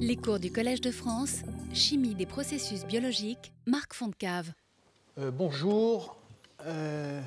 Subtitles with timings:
[0.00, 1.42] Les cours du Collège de France,
[1.72, 4.52] Chimie des processus biologiques, Marc Fontcave.
[5.18, 6.16] Euh, bonjour.
[6.66, 7.22] Euh,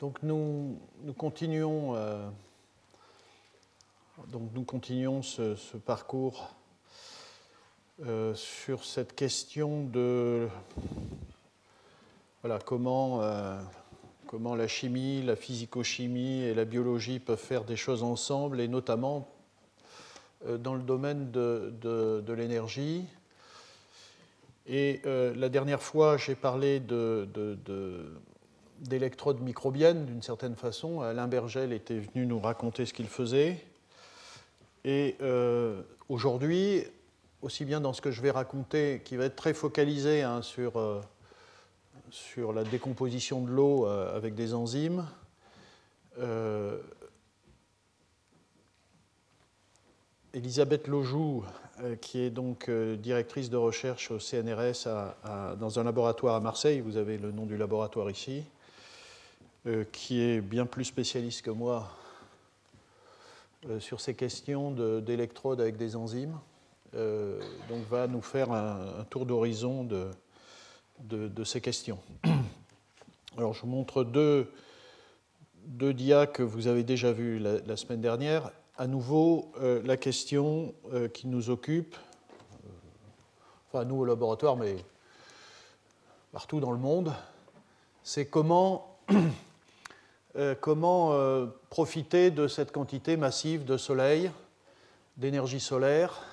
[0.00, 2.28] donc nous, nous continuons, euh,
[4.28, 6.54] donc nous continuons ce, parcours
[8.34, 10.46] sur cette question de
[12.42, 13.22] voilà, comment,
[14.26, 19.33] comment la chimie, la physico-chimie et la biologie peuvent faire des choses ensemble, et notamment
[20.58, 23.04] dans le domaine de, de- l'énergie.
[24.66, 28.14] Et euh, la dernière fois, j'ai parlé de- de- de-
[28.80, 31.00] d'électrodes microbiennes d'une certaine façon.
[31.00, 33.64] Alain Bergel était venu nous raconter ce qu'il faisait.
[34.84, 36.84] Et euh, aujourd'hui,
[37.42, 40.78] aussi bien dans ce que je vais raconter, qui va être très focalisé hein, sur,
[40.78, 41.00] euh,
[42.10, 45.06] sur la décomposition de l'eau euh, avec des enzymes,
[46.18, 46.78] euh,
[50.34, 51.44] Elisabeth Lojoux,
[51.80, 54.88] euh, qui est donc euh, directrice de recherche au CNRS
[55.60, 58.42] dans un laboratoire à Marseille, vous avez le nom du laboratoire ici,
[59.68, 61.88] euh, qui est bien plus spécialiste que moi
[63.78, 66.38] sur ces questions de- d'électrodes avec des enzymes.
[66.92, 71.98] Donc va nous faire un, tour d'horizon de, ces questions.
[73.38, 74.52] Alors je vous montre deux,
[75.64, 75.94] deux
[76.26, 78.50] que vous avez déjà vus la semaine dernière.
[78.76, 82.68] À nouveau, euh, la question euh, qui nous occupe, euh,
[83.68, 84.74] enfin nous au laboratoire, mais
[86.32, 87.12] partout dans le monde,
[88.02, 88.98] c'est comment,
[91.70, 94.32] profiter de cette quantité massive de soleil,
[95.18, 96.24] d'énergie solaire,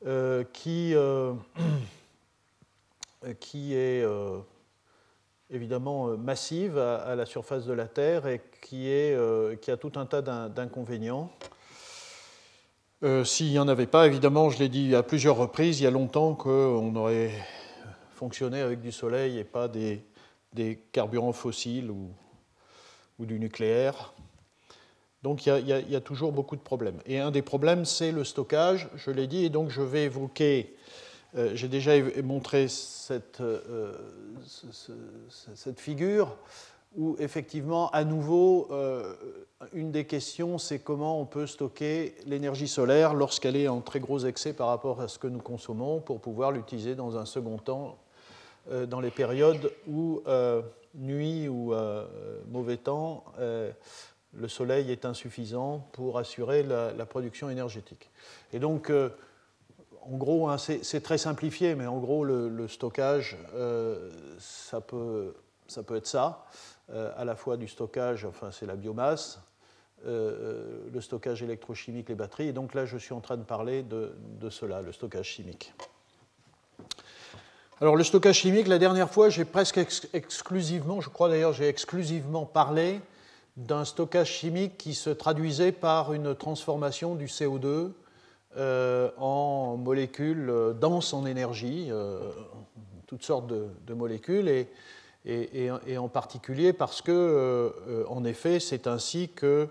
[0.54, 0.94] qui,
[3.74, 4.06] est
[5.54, 9.76] évidemment euh, massive à, la surface de la Terre et qui, est, euh, qui a
[9.76, 11.30] tout un tas d'in- d'inconvénients.
[13.02, 15.86] Euh, S'il n'y en avait pas, évidemment, je l'ai dit à plusieurs reprises, il y
[15.86, 17.32] a longtemps qu'on aurait
[18.14, 20.02] fonctionné avec du soleil et pas des,
[20.52, 22.08] des carburants fossiles ou,
[23.18, 24.14] ou du nucléaire.
[25.22, 26.98] Donc a, il y a- il y a toujours beaucoup de problèmes.
[27.06, 30.74] Et un des problèmes, c'est le stockage, je l'ai dit, et donc je vais évoquer,
[31.36, 33.92] euh, j'ai déjà montré cette, euh,
[34.44, 34.66] ce-
[35.28, 36.36] ce- cette figure
[36.96, 39.14] où effectivement, à nouveau, euh,
[39.72, 44.20] une des questions, c'est comment on peut stocker l'énergie solaire lorsqu'elle est en très gros
[44.20, 47.98] excès par rapport à ce que nous consommons pour pouvoir l'utiliser dans un second temps
[48.88, 50.22] dans les périodes où
[50.94, 51.74] nuit ou
[52.50, 58.10] mauvais temps, le soleil est insuffisant pour assurer la, la production énergétique.
[58.52, 58.92] Et donc,
[60.12, 65.34] en gros, hein, c'est très simplifié, mais en gros, le, stockage, euh, ça, peut,
[65.90, 66.44] être ça,
[66.90, 69.40] euh, à la fois du stockage, enfin c'est la biomasse,
[70.06, 73.82] euh, le stockage électrochimique, les batteries, et donc là, je suis en train de parler
[73.82, 74.12] de,
[74.50, 75.72] cela, le stockage chimique.
[77.80, 81.68] Alors le stockage chimique, la dernière fois, j'ai presque ex- exclusivement, je crois d'ailleurs, j'ai
[81.68, 83.00] exclusivement parlé
[83.56, 87.92] d'un stockage chimique qui se traduisait par une transformation du CO2
[88.56, 92.20] euh, en molécules euh, denses en énergie, euh,
[93.08, 94.48] toutes sortes de, molécules,
[95.26, 99.68] et, en particulier parce que, en effet, c'est ainsi que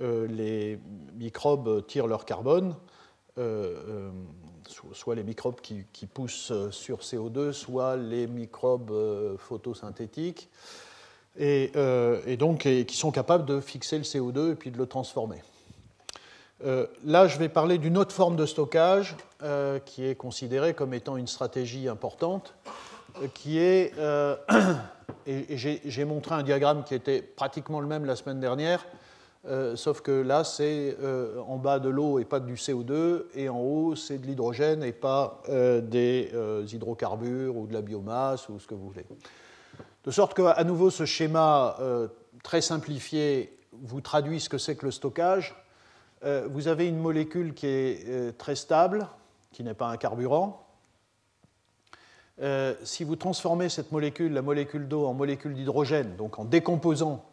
[0.00, 0.78] les
[1.14, 2.74] microbes tirent leur carbone,
[3.36, 10.48] so- soit les microbes qui, qui poussent sur CO2, soit les microbes photosynthétiques,
[11.38, 11.70] et,
[12.38, 15.42] donc qui sont capables de fixer le CO2 et puis de le transformer.
[16.64, 20.92] Euh, là, je vais parler d'une autre forme de stockage euh, qui est considérée comme
[20.92, 22.54] étant une stratégie importante,
[23.22, 23.92] euh, qui est,
[25.26, 28.84] et, j'ai montré un diagramme qui était pratiquement le même la semaine dernière,
[29.74, 30.96] sauf que là, c'est
[31.48, 34.92] en bas de l'eau et pas du CO2, et en haut, c'est de l'hydrogène et
[34.92, 36.30] pas des
[36.70, 39.06] hydrocarbures ou de la biomasse ou ce que vous voulez.
[40.04, 41.76] De sorte qu'à nouveau, ce schéma
[42.42, 45.54] très simplifié vous traduit ce que c'est que le stockage.
[46.24, 49.08] Euh, vous avez une molécule qui est euh, très stable,
[49.52, 50.66] qui n'est pas un carburant.
[52.42, 57.24] Euh, si vous transformez cette molécule, la molécule d'eau, en molécule d'hydrogène, donc en décomposant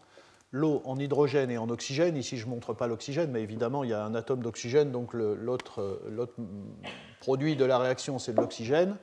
[0.52, 3.90] l'eau en hydrogène et en oxygène, ici je ne montre pas l'oxygène, mais évidemment il
[3.90, 6.00] y a un atome d'oxygène, donc l'autre
[7.20, 8.96] produit de la réaction c'est de l'oxygène.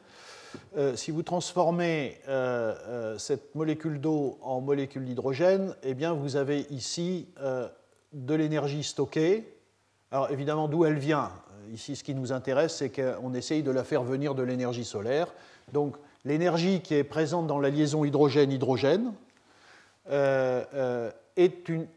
[0.95, 2.19] Si vous transformez
[3.19, 7.29] cette molécule d'eau en molécule d'hydrogène, eh bien vous avez ici
[8.15, 9.54] de l'énergie stockée.
[10.15, 11.33] Alors évidemment, d'où elle vient?
[11.73, 15.27] Ici, ce qui nous intéresse, c'est qu'on essaye de la faire venir de l'énergie solaire.
[15.73, 19.13] Donc l'énergie qui est présente dans la liaison hydrogène-hydrogène
[20.11, 21.89] euh, euh, est, une,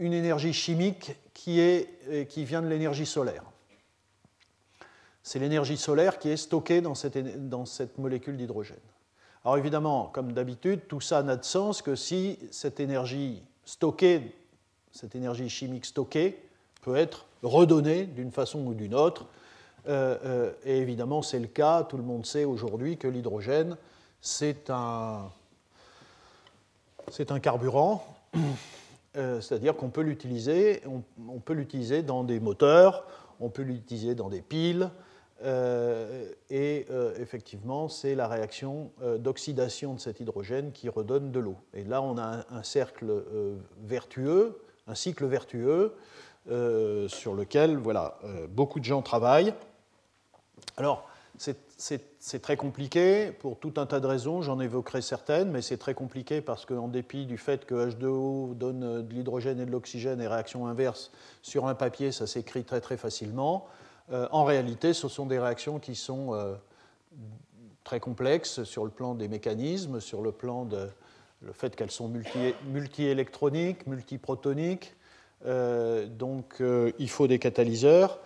[0.00, 3.44] énergie chimique qui, euh, vient de l'énergie solaire.
[5.22, 6.96] c'est l'énergie solaire qui est stockée dans
[7.64, 8.76] cette molécule d'hydrogène.
[9.44, 14.34] Alors évidemment, comme d'habitude, tout ça n'a de sens que si cette énergie stockée,
[14.90, 16.49] cette énergie chimique stockée,
[16.80, 19.26] peut être redonnée d'une façon ou d'une autre.
[19.88, 21.84] Euh, euh, et évidemment, c'est le cas.
[21.84, 23.76] Tout le monde sait aujourd'hui que l'hydrogène,
[24.20, 25.30] c'est un,
[27.10, 28.04] c'est un carburant,
[29.16, 33.06] euh, c'est-à-dire qu'on peut l'utiliser, on, peut l'utiliser dans des moteurs,
[33.40, 34.90] on peut l'utiliser dans des piles,
[36.50, 36.86] et
[37.16, 38.90] effectivement, c'est la réaction
[39.20, 41.56] d'oxydation de cet hydrogène qui redonne de l'eau.
[41.72, 43.24] Et là, on a un cercle
[43.82, 45.94] vertueux, un cycle vertueux,
[46.46, 49.54] sur lequel voilà, beaucoup de gens travaillent.
[50.76, 55.78] Alors, c'est très compliqué pour tout un tas de raisons, j'en évoquerai certaines, mais c'est
[55.78, 60.20] très compliqué parce qu'en dépit du fait que H2O donne de l'hydrogène et de l'oxygène
[60.20, 61.10] et réaction inverse
[61.42, 63.66] sur un papier, ça s'écrit très très facilement.
[64.12, 66.54] Euh, en réalité, ce sont des réactions qui sont euh,
[67.84, 70.88] très complexes sur le plan des mécanismes, sur le plan de
[71.42, 72.10] le fait qu'elles sont
[72.66, 74.94] multi-électroniques, multi-protoniques.
[75.46, 76.62] Euh, donc
[76.98, 78.18] il faut des catalyseurs.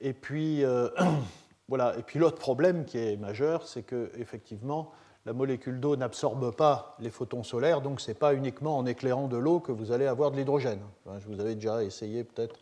[0.00, 0.64] Et puis
[1.68, 1.96] Voilà.
[1.98, 4.92] Et puis l'autre problème qui est majeur, c'est que effectivement,
[5.24, 9.26] la molécule d'eau n'absorbe pas les photons solaires, donc ce n'est pas uniquement en éclairant
[9.26, 10.80] de l'eau que vous allez avoir de l'hydrogène.
[11.18, 12.54] je vous avais déjà essayé peut-être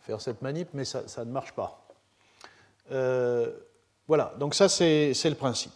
[0.00, 1.84] faire cette manip, mais ça, ne marche pas.
[2.92, 3.52] Euh,
[4.06, 5.72] voilà, donc ça c'est le principe.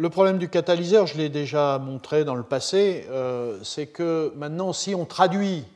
[0.00, 4.72] Le problème du catalyseur, je l'ai déjà montré dans le passé, euh, c'est que maintenant,
[4.72, 5.66] si on traduit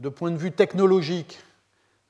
[0.00, 1.38] de point de vue technologique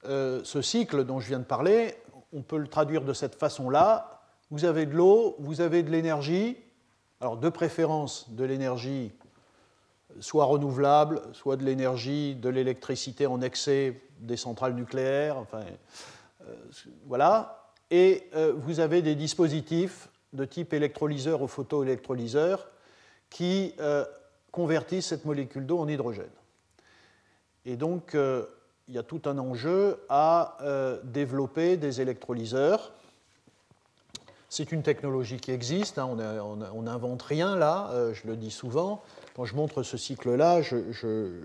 [0.05, 1.97] euh, ce cycle dont je viens de parler,
[2.33, 4.23] on peut le traduire de cette façon-là.
[4.53, 6.57] Vous avez de l'eau, vous avez de l'énergie,
[7.21, 9.11] alors de préférence de l'énergie
[10.21, 15.65] soit renouvelable, soit de l'énergie, de l'électricité en excès des centrales nucléaires, enfin,
[16.43, 16.55] euh,
[17.09, 17.73] voilà.
[17.91, 22.69] Et vous avez des dispositifs de type électrolyseur ou photoélectrolyseur
[23.31, 23.75] qui
[24.51, 26.27] convertissent cette molécule d'eau en hydrogène.
[27.65, 28.15] Et donc,
[28.89, 32.93] il y a tout un enjeu à euh, développer des électrolyseurs.
[34.51, 39.03] C'est une technologie qui existe, hein, on n'invente rien là, euh, je le dis souvent.
[39.35, 41.41] Quand je montre ce cycle-là, je,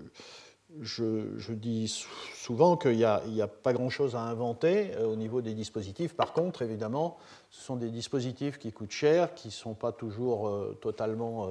[1.52, 1.88] dis
[2.34, 6.14] souvent qu'il n'y a, pas grand-chose à inventer euh, au niveau des dispositifs.
[6.14, 7.18] Par contre, évidemment,
[7.50, 10.50] ce sont des dispositifs qui coûtent cher, qui ne sont pas toujours
[10.80, 11.48] totalement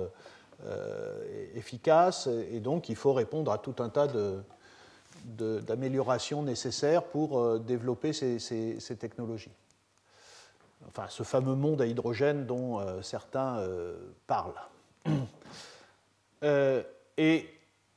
[1.56, 4.42] efficaces, et donc il faut répondre à tout un tas de,
[5.26, 9.52] d'amélioration nécessaires pour euh, développer ces, technologies.
[10.88, 14.54] Enfin, ce fameux monde à hydrogène dont euh, certains euh, parlent.
[17.18, 17.46] et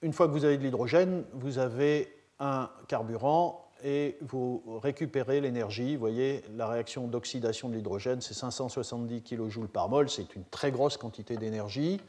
[0.03, 5.95] une fois que vous avez de l'hydrogène, vous avez un carburant et vous récupérez l'énergie.
[5.95, 10.71] Vous voyez, la réaction d'oxydation de l'hydrogène, c'est 570 kJ par mol, c'est une très
[10.71, 12.01] grosse quantité d'énergie.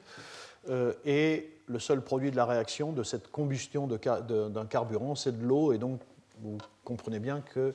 [1.06, 5.74] et le seul produit de la réaction de cette combustion d'un carburant, c'est de l'eau,
[5.74, 6.00] et donc
[6.42, 7.74] vous comprenez bien que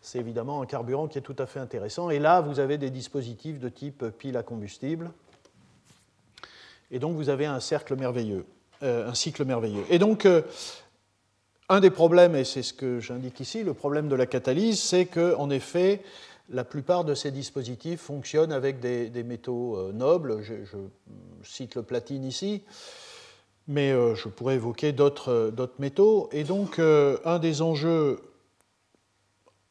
[0.00, 2.10] c'est évidemment un carburant qui est tout à fait intéressant.
[2.10, 5.10] Et là, vous avez des dispositifs de type pile à combustible,
[6.90, 9.84] et donc vous avez un cercle merveilleux, euh, un cycle merveilleux.
[9.90, 10.42] Et donc, euh,
[11.68, 15.06] un des problèmes, et c'est ce que j'indique ici, le problème de la catalyse, c'est
[15.06, 16.02] qu'en effet,
[16.48, 20.42] la plupart de ces dispositifs fonctionnent avec des, métaux euh, nobles.
[20.42, 20.54] je,
[21.42, 22.62] cite le platine ici
[23.70, 26.28] mais euh, je pourrais évoquer euh, d'autres métaux.
[26.32, 28.20] Et donc, euh, un des enjeux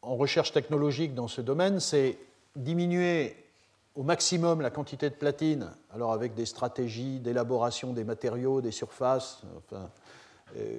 [0.01, 2.17] en recherche technologique dans ce domaine, c'est
[2.55, 3.35] diminuer
[3.99, 9.41] au maximum la quantité de platine, alors avec des stratégies d'élaboration des matériaux, des surfaces,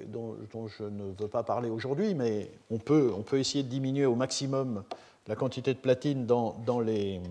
[0.07, 0.35] dont,
[0.67, 4.15] je ne veux pas parler aujourd'hui, mais on peut, on peut, essayer de diminuer au
[4.15, 4.83] maximum
[5.27, 7.21] la quantité de platine dans, les,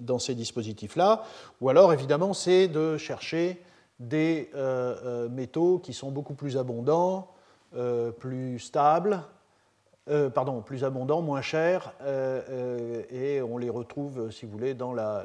[0.00, 1.24] dans ces dispositifs-là.
[1.60, 3.60] Ou alors, évidemment, c'est de chercher
[3.98, 7.32] des euh, euh, métaux qui sont beaucoup plus abondants,
[7.74, 9.20] euh, plus stables,
[10.34, 11.92] pardon, plus abondants, moins chers,
[13.10, 15.24] et on les retrouve, si vous voulez, dans la,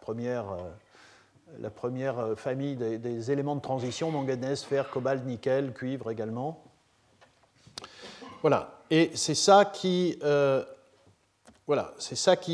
[0.00, 0.46] première,
[1.60, 6.62] la première, famille des, éléments de transition, manganèse, fer, cobalt, nickel, cuivre également.
[8.44, 10.18] Voilà, et c'est ça qui,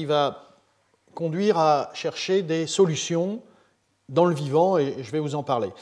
[0.05, 0.45] va
[1.15, 3.43] conduire à chercher des solutions
[4.09, 5.73] dans le vivant, et je vais vous en parler.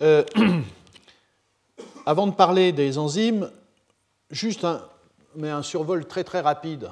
[0.00, 0.22] Euh,
[2.06, 3.50] avant de parler des enzymes,
[4.30, 4.88] juste un,
[5.34, 6.90] mais un survol très très rapide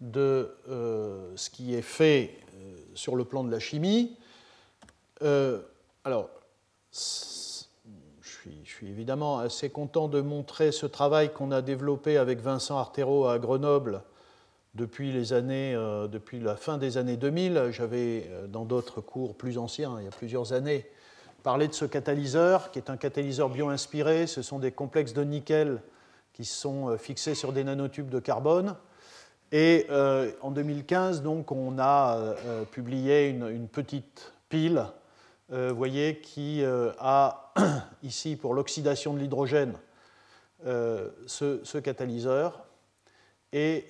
[0.00, 4.16] de euh, ce qui est fait euh, sur le plan de la chimie.
[6.04, 6.28] alors,
[6.92, 13.26] je suis, évidemment assez content de montrer ce travail qu'on a développé avec Vincent Artero
[13.26, 14.02] à Grenoble
[14.76, 17.68] depuis, les années, euh, depuis la fin des années 2000.
[17.70, 20.86] J'avais, euh, dans d'autres cours plus anciens, il y a plusieurs années,
[21.42, 24.26] parlé de ce catalyseur, qui est un catalyseur bio-inspiré.
[24.26, 25.80] Ce sont des complexes de nickel
[26.36, 28.76] qui sont euh, fixés sur des nanotubes de carbone.
[29.52, 29.86] Et
[30.42, 32.34] en 2015, donc, on a
[32.72, 34.84] publié une, petite pile,
[35.50, 37.52] vous voyez, qui a
[38.02, 39.74] ici, pour l'oxydation de l'hydrogène,
[40.64, 42.66] ce, catalyseur.
[43.52, 43.86] Et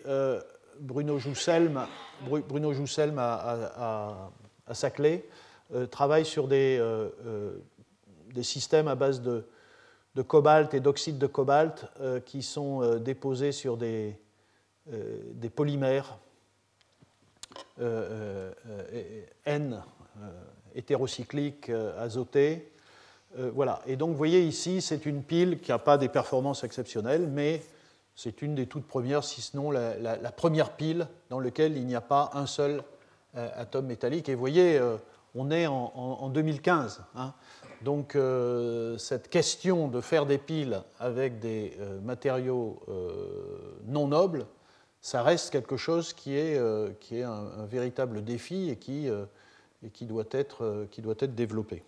[0.79, 1.87] Bruno Jousselm,
[2.29, 4.31] Bruno Jousselm à,
[4.73, 5.27] Saclay
[5.75, 7.59] euh, travaille sur des, euh, euh,
[8.33, 9.45] des, systèmes à base de,
[10.17, 11.87] de cobalt et d'oxyde de cobalt
[12.25, 14.19] qui sont déposés sur des,
[14.89, 16.19] des polymères
[17.79, 19.83] N
[20.75, 22.73] hétérocycliques azotés.
[23.37, 23.83] voilà.
[23.87, 27.63] Et donc, vous voyez ici, c'est une pile qui n'a pas des performances exceptionnelles, mais
[28.17, 31.95] c'est une des toutes premières, si ce n'est la, première pile dans laquelle il n'y
[31.95, 32.83] a pas un seul
[33.37, 34.31] euh, atome métallique.
[34.31, 34.97] Et vous voyez, euh,
[35.35, 37.03] on est en, 2015.
[37.15, 37.35] Hein.
[37.83, 42.81] Donc euh, cette question de faire des piles avec des matériaux
[43.87, 44.47] non nobles,
[45.01, 50.87] ça reste quelque chose qui est, un, véritable défi et qui, et qui, doit, être,
[50.91, 51.83] qui doit être développé.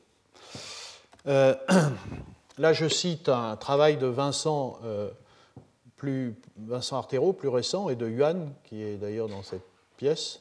[1.25, 4.78] là, je cite un travail de Vincent
[5.99, 9.66] plus Vincent Artero, plus récent, et de Yuan, qui est d'ailleurs dans cette
[9.99, 10.40] pièce,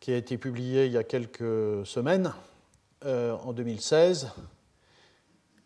[0.00, 2.32] qui a été publié il y a quelques semaines,
[3.06, 4.30] euh, en 2016.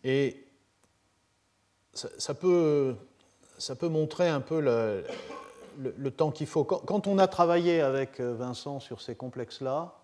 [0.04, 0.46] Et
[1.92, 2.96] ça, peut,
[3.82, 6.64] montrer un peu le, temps qu'il faut.
[6.64, 10.00] Quand, on a travaillé avec Vincent sur ces complexes-là,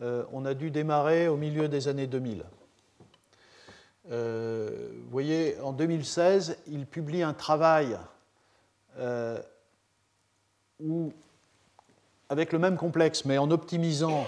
[0.00, 2.44] euh, on a dû démarrer au milieu des années 2000.
[4.10, 7.98] Euh, vous voyez, en 2016, il publie un travail
[8.98, 9.38] euh,
[10.80, 11.12] où,
[12.28, 14.24] avec le même complexe, mais en optimisant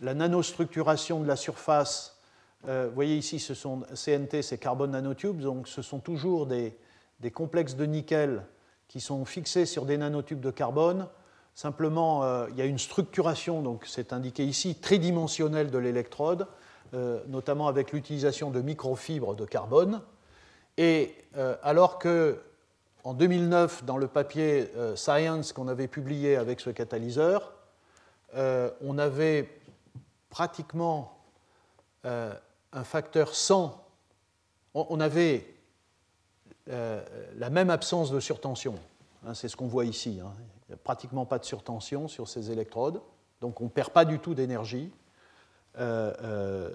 [0.00, 2.20] la nanostructuration de la surface,
[2.68, 6.76] euh, vous voyez ici, ce sont CNT, c'est carbone nanotubes, donc ce sont toujours des,
[7.20, 8.44] des, complexes de nickel
[8.88, 11.08] qui sont fixés sur des nanotubes de carbone.
[11.54, 16.46] Simplement, il y a une structuration, donc c'est indiqué ici, tridimensionnelle de l'électrode.
[16.92, 20.00] Euh, notamment avec l'utilisation de microfibres de carbone.
[20.76, 22.40] Et euh, alors que
[23.04, 27.52] en 2009, dans le papier euh, Science qu'on avait publié avec ce catalyseur,
[28.82, 29.48] on avait
[30.30, 31.18] pratiquement
[32.04, 33.84] un facteur 100,
[34.74, 35.46] on, avait
[36.66, 38.74] la même absence de surtension.
[39.26, 40.20] Hein, c'est ce qu'on voit ici.
[40.24, 40.32] Hein.
[40.68, 43.02] Il n'y a pratiquement pas de surtension sur ces électrodes,
[43.40, 44.92] donc on ne perd pas du tout d'énergie.
[45.78, 46.70] Euh, euh,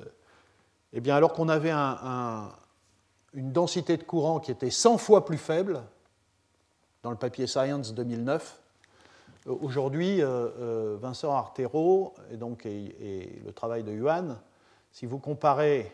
[0.93, 5.81] eh bien, alors qu'on avait une densité de courant qui était 100 fois plus faible,
[7.03, 8.64] dans le papier Science 2009, euh,
[9.45, 14.37] aujourd'hui, Vincent Artero et, donc, le travail de Yuan,
[14.91, 15.91] si vous comparez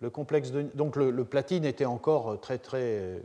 [0.00, 0.62] le complexe de.
[0.74, 3.22] Donc le, platine était encore très, très.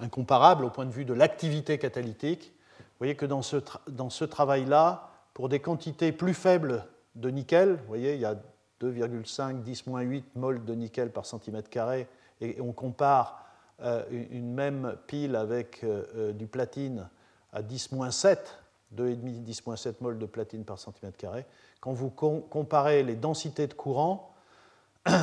[0.00, 2.52] Incomparable au point de vue de l'activité catalytique.
[2.78, 3.56] Vous voyez que dans ce,
[3.88, 7.74] dans ce travail-là, pour des quantités plus faibles de nickel.
[7.74, 8.34] Vous voyez, il y a
[8.80, 12.08] 2,5, 10-8 mol de nickel par centimètre carré,
[12.40, 13.44] et on compare
[13.82, 17.08] euh, une même pile avec euh, euh, du platine
[17.52, 18.38] à 10-7,
[18.96, 21.46] 2,5, 10-7 mol de platine par centimètre carré.
[21.80, 24.34] Quand vous comparez les densités de courant,
[25.04, 25.20] à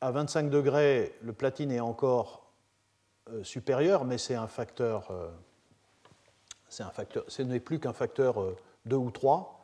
[0.00, 2.46] 25 degrés, le platine est encore
[3.42, 5.12] supérieur, mais c'est un facteur,
[6.68, 8.56] c'est un facteur, ce n'est plus qu'un facteur
[8.86, 9.62] 2 ou 3.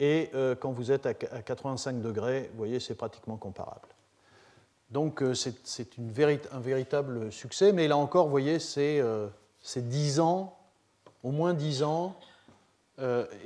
[0.00, 3.88] Et euh, quand vous êtes à 85 degrés, vous voyez, c'est pratiquement comparable.
[4.90, 5.88] Donc euh, c'est
[6.52, 9.00] un véritable succès, mais là encore, vous voyez, c'est
[9.76, 10.58] 10 euh, ans,
[11.22, 12.16] au moins 10 ans.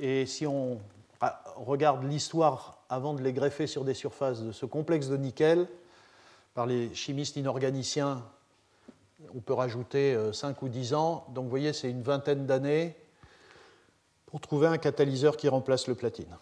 [0.01, 0.79] et si on
[1.55, 5.67] regarde l'histoire avant de les greffer sur des surfaces de ce complexe de nickel,
[6.53, 8.23] par les chimistes inorganiciens,
[9.35, 11.25] on peut rajouter 5 ou 10 ans.
[11.29, 12.95] Donc vous voyez, c'est une vingtaine d'années
[14.25, 16.35] pour trouver un catalyseur qui remplace le platine.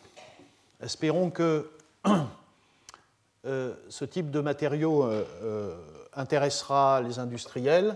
[0.82, 1.70] Espérons que
[3.46, 5.76] euh, ce type de matériau euh, euh,
[6.14, 7.96] intéressera les industriels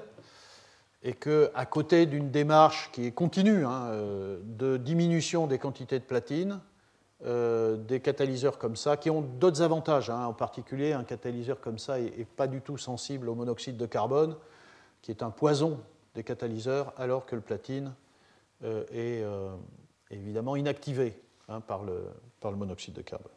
[1.03, 3.91] et qu'à côté d'une démarche qui est continue hein,
[4.43, 6.59] de diminution des quantités de platine,
[7.21, 10.09] des catalyseurs comme ça, qui ont d'autres avantages.
[10.09, 10.25] Hein.
[10.25, 14.35] en particulier, un catalyseur comme ça n'est pas du tout sensible au monoxyde de carbone,
[15.01, 15.79] qui est un poison
[16.15, 17.93] des catalyseurs, alors que le platine
[18.63, 19.23] est
[20.11, 22.05] évidemment inactivé hein, par, le,
[22.39, 23.31] par le monoxyde de carbone.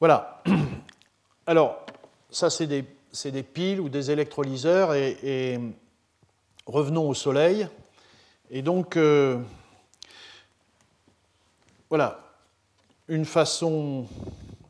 [0.00, 0.42] Voilà.
[1.46, 1.84] alors,
[2.30, 2.84] ça, c'est des,
[3.24, 4.94] des, piles ou des électrolyseurs.
[4.94, 5.58] Et,
[6.66, 7.66] revenons au Soleil.
[8.50, 9.38] Et donc, euh,
[11.90, 12.20] voilà,
[13.08, 14.06] une façon,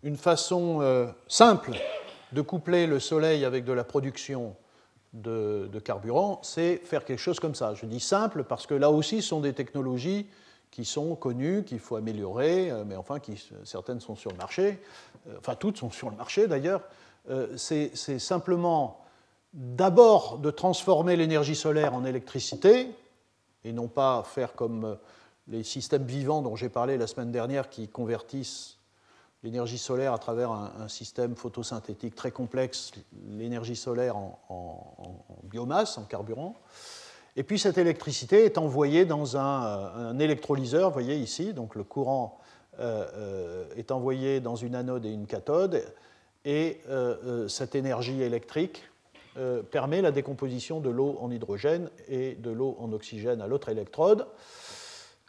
[0.03, 1.73] une façon euh, simple
[2.33, 4.57] de coupler le Soleil avec de la production
[5.13, 7.75] de, carburant, c'est faire quelque chose comme ça.
[7.75, 10.27] Je dis simple parce que là aussi, ce sont des technologies
[10.71, 14.81] qui sont connues, qu'il faut améliorer, euh, mais enfin, qui, certaines sont sur le marché,
[15.39, 16.81] enfin toutes sont sur le marché d'ailleurs.
[17.31, 19.05] Euh, c'est simplement
[19.53, 22.89] d'abord de transformer l'énergie solaire en électricité,
[23.65, 24.97] et non pas faire comme
[25.49, 28.79] les systèmes vivants dont j'ai parlé la semaine dernière qui convertissent
[29.43, 32.93] l'énergie solaire à travers un, système photosynthétique très complexe,
[33.29, 36.55] l'énergie solaire en, biomasse, en carburant.
[37.35, 41.83] Et puis cette électricité est envoyée dans un, euh, électrolyseur, vous voyez ici, donc le
[41.83, 42.39] courant
[42.79, 45.83] euh, euh, est envoyé dans une anode et une cathode,
[46.45, 46.81] et
[47.49, 48.85] cette énergie électrique
[49.71, 54.27] permet la décomposition de l'eau en hydrogène et de l'eau en oxygène à l'autre électrode.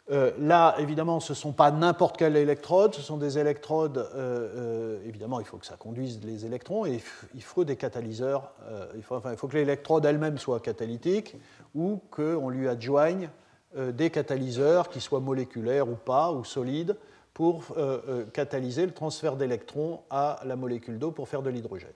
[0.08, 4.08] là, évidemment, ce ne sont pas n'importe quelle électrode, ce sont des électrodes,
[5.06, 7.00] évidemment, il faut que ça conduise les électrons, et
[7.34, 8.52] il faut des catalyseurs,
[8.96, 11.36] il faut, il faut que l'électrode elle-même soit catalytique,
[11.74, 13.30] ou qu'on lui adjoigne
[13.76, 16.96] euh, des catalyseurs, qui soient moléculaires ou pas, ou solides,
[17.34, 21.90] pour euh, euh, catalyser le transfert d'électrons à la molécule d'eau pour faire de l'hydrogène.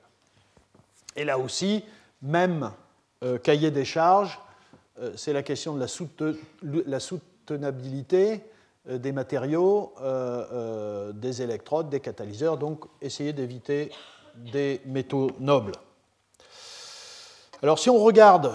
[1.16, 1.84] Et là aussi,
[2.22, 2.70] même
[3.42, 4.38] cahier des charges,
[5.16, 5.80] c'est la question de
[6.86, 8.44] la, soutenabilité
[8.88, 9.92] des matériaux,
[11.14, 13.90] des électrodes, des catalyseurs, donc essayer d'éviter
[14.36, 15.72] des métaux nobles.
[17.60, 18.52] Alors si on regarde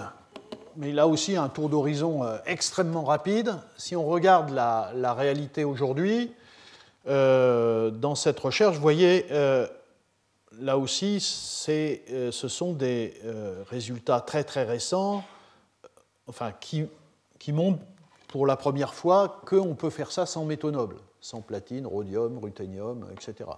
[0.76, 3.54] mais là aussi un tour d'horizon euh, extrêmement rapide.
[3.76, 6.32] Si on regarde la, réalité aujourd'hui,
[7.06, 9.66] euh, dans cette recherche, vous voyez, euh,
[10.60, 13.14] là aussi, ce sont des
[13.68, 15.24] résultats très très récents,
[16.26, 16.86] enfin, qui,
[17.38, 17.82] qui montrent
[18.28, 23.06] pour la première fois qu'on peut faire ça sans métaux nobles, sans platine, rhodium, ruthénium,
[23.12, 23.50] etc.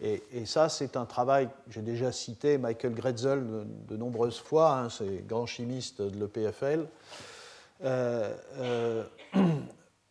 [0.00, 3.44] Et, ça, c'est un travail, j'ai déjà cité Michael Gretzel
[3.88, 6.86] de, nombreuses fois, hein, c'est grand chimiste de l'EPFL.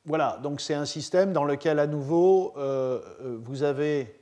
[0.08, 4.22] Euh, euh, voilà, donc c'est un système dans lequel, à nouveau, euh, vous avez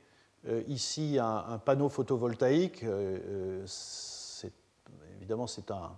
[0.68, 2.84] ici un, panneau photovoltaïque.
[5.18, 5.92] évidemment, c'est un,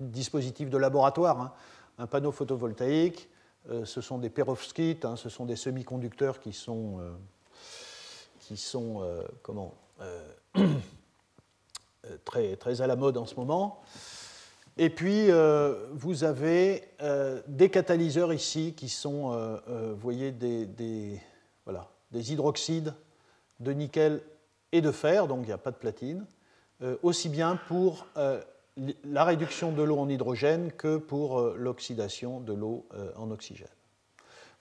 [0.00, 1.52] dispositif de laboratoire, hein.
[1.98, 3.28] un panneau photovoltaïque.
[3.84, 7.00] ce sont des perovskites, hein, ce sont des semi-conducteurs qui sont
[8.46, 10.22] qui sont euh, comment, euh,
[10.56, 13.82] euh, très, très à la mode en ce moment.
[14.76, 15.28] Et puis,
[15.92, 16.82] vous avez
[17.48, 21.20] des catalyseurs ici qui sont, vous voyez, des,
[21.64, 22.94] voilà, des hydroxydes
[23.60, 24.20] de nickel
[24.72, 26.26] et de fer, donc il n'y a pas de platine,
[27.02, 28.06] aussi bien pour
[29.04, 32.86] la réduction de l'eau en hydrogène que pour l'oxydation de l'eau
[33.16, 33.68] en oxygène.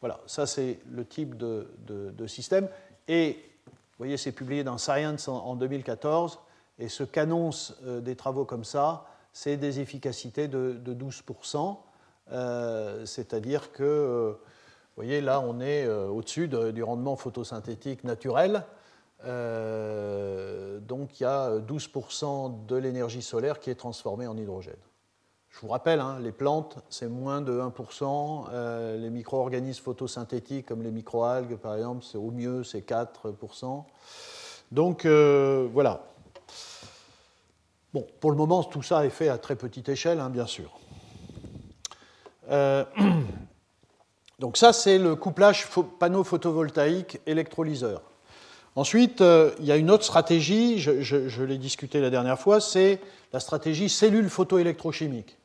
[0.05, 2.67] Voilà, ça c'est le type de, système.
[3.07, 6.39] Et vous voyez, c'est publié dans Science en, 2014,
[6.77, 11.77] et ce qu'annoncent euh, des travaux comme ça, c'est des efficacités de, 12%,
[12.31, 18.63] euh, c'est-à-dire que, euh, vous voyez, là, on est au-dessus du rendement photosynthétique naturel.
[19.21, 24.75] donc il y a 12% de l'énergie solaire qui est transformée en hydrogène.
[25.55, 28.47] Je vous rappelle, hein, les plantes, c'est moins de 1%.
[28.51, 33.85] Euh, les micro-organismes photosynthétiques, comme les microalgues, par exemple, c'est au mieux, c'est 4%.
[34.73, 36.03] Donc, euh, voilà.
[37.95, 40.69] Bon, pour le moment, tout ça est fait à très petite échelle, hein, bien sûr.
[42.51, 42.83] Euh,
[44.39, 45.65] donc ça, c'est le couplage
[45.97, 48.01] panneau photovoltaïque électrolyseur.
[48.75, 52.99] Ensuite, il y a une autre stratégie, je, l'ai discuté la dernière fois, c'est
[53.31, 55.37] la stratégie cellule photoélectrochimique.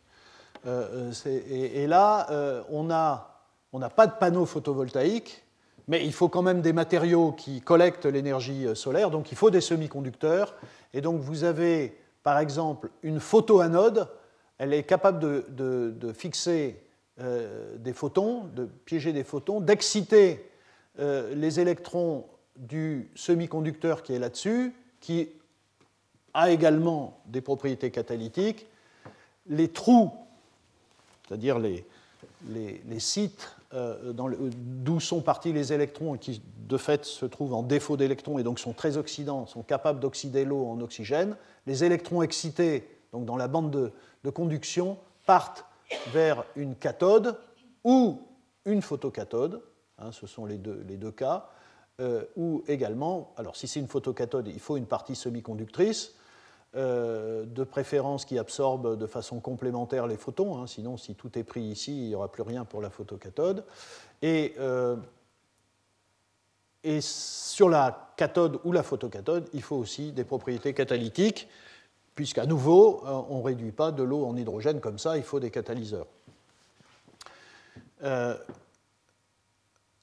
[0.67, 5.45] Euh, euh, et, là, euh, on n'a pas de panneau photovoltaïque,
[5.87, 9.61] mais il faut quand même des matériaux qui collectent l'énergie solaire, donc il faut des
[9.61, 10.57] semi-conducteurs.
[10.93, 14.09] Et donc vous avez, par exemple, une photoanode,
[14.59, 16.83] elle est capable de, fixer
[17.19, 20.51] des photons, de piéger des photons, d'exciter
[20.99, 25.31] les électrons du semi-conducteur qui est là-dessus, qui
[26.35, 28.67] a également des propriétés catalytiques.
[29.47, 30.13] Les trous
[31.31, 31.85] c'est-à-dire les,
[32.99, 38.41] sites euh, d'où sont partis les électrons qui de fait se trouvent en défaut d'électrons
[38.41, 41.37] et donc sont très oxydants, sont capables d'oxyder l'eau en oxygène.
[41.71, 43.71] Les électrons excités, donc dans la bande
[44.25, 45.65] de, conduction, partent
[46.13, 47.39] vers une cathode
[47.85, 48.19] ou
[48.65, 49.63] une photocathode,
[49.99, 51.49] hein, ce sont les deux, les deux cas,
[52.35, 56.17] ou également, alors si c'est une photocathode, il faut une partie semi-conductrice,
[56.75, 61.63] de préférence qui absorbe de façon complémentaire les photons, hein, sinon si tout est pris
[61.63, 63.65] ici, il n'y aura plus rien pour la photocathode.
[64.23, 64.57] Et
[66.83, 71.49] et sur la cathode ou la photocathode, il faut aussi des propriétés catalytiques,
[72.15, 75.41] puisqu'à nouveau, euh, on ne réduit pas de l'eau en hydrogène comme ça, il faut
[75.41, 76.07] des catalyseurs.
[78.03, 78.37] Euh,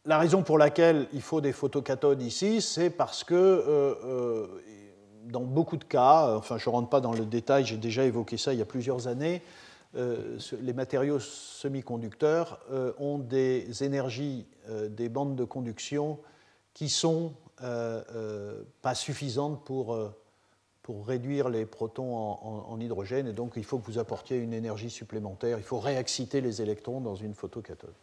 [0.06, 4.48] la raison pour laquelle il faut des photocathodes ici, c'est parce que euh,
[5.26, 8.38] dans beaucoup de cas, enfin je ne rentre pas dans le détail, j'ai déjà évoqué
[8.38, 9.42] ça il y a plusieurs années,
[9.94, 12.60] les matériaux semi-conducteurs
[13.00, 14.46] ont des énergies
[14.90, 16.20] des bandes de conduction
[16.78, 20.16] qui sont euh, euh, pas suffisantes pour, euh,
[20.84, 24.92] pour réduire les protons en, hydrogène, et donc il faut que vous apportiez une énergie
[24.92, 27.96] supplémentaire, il faut réexciter les électrons dans une photocathode.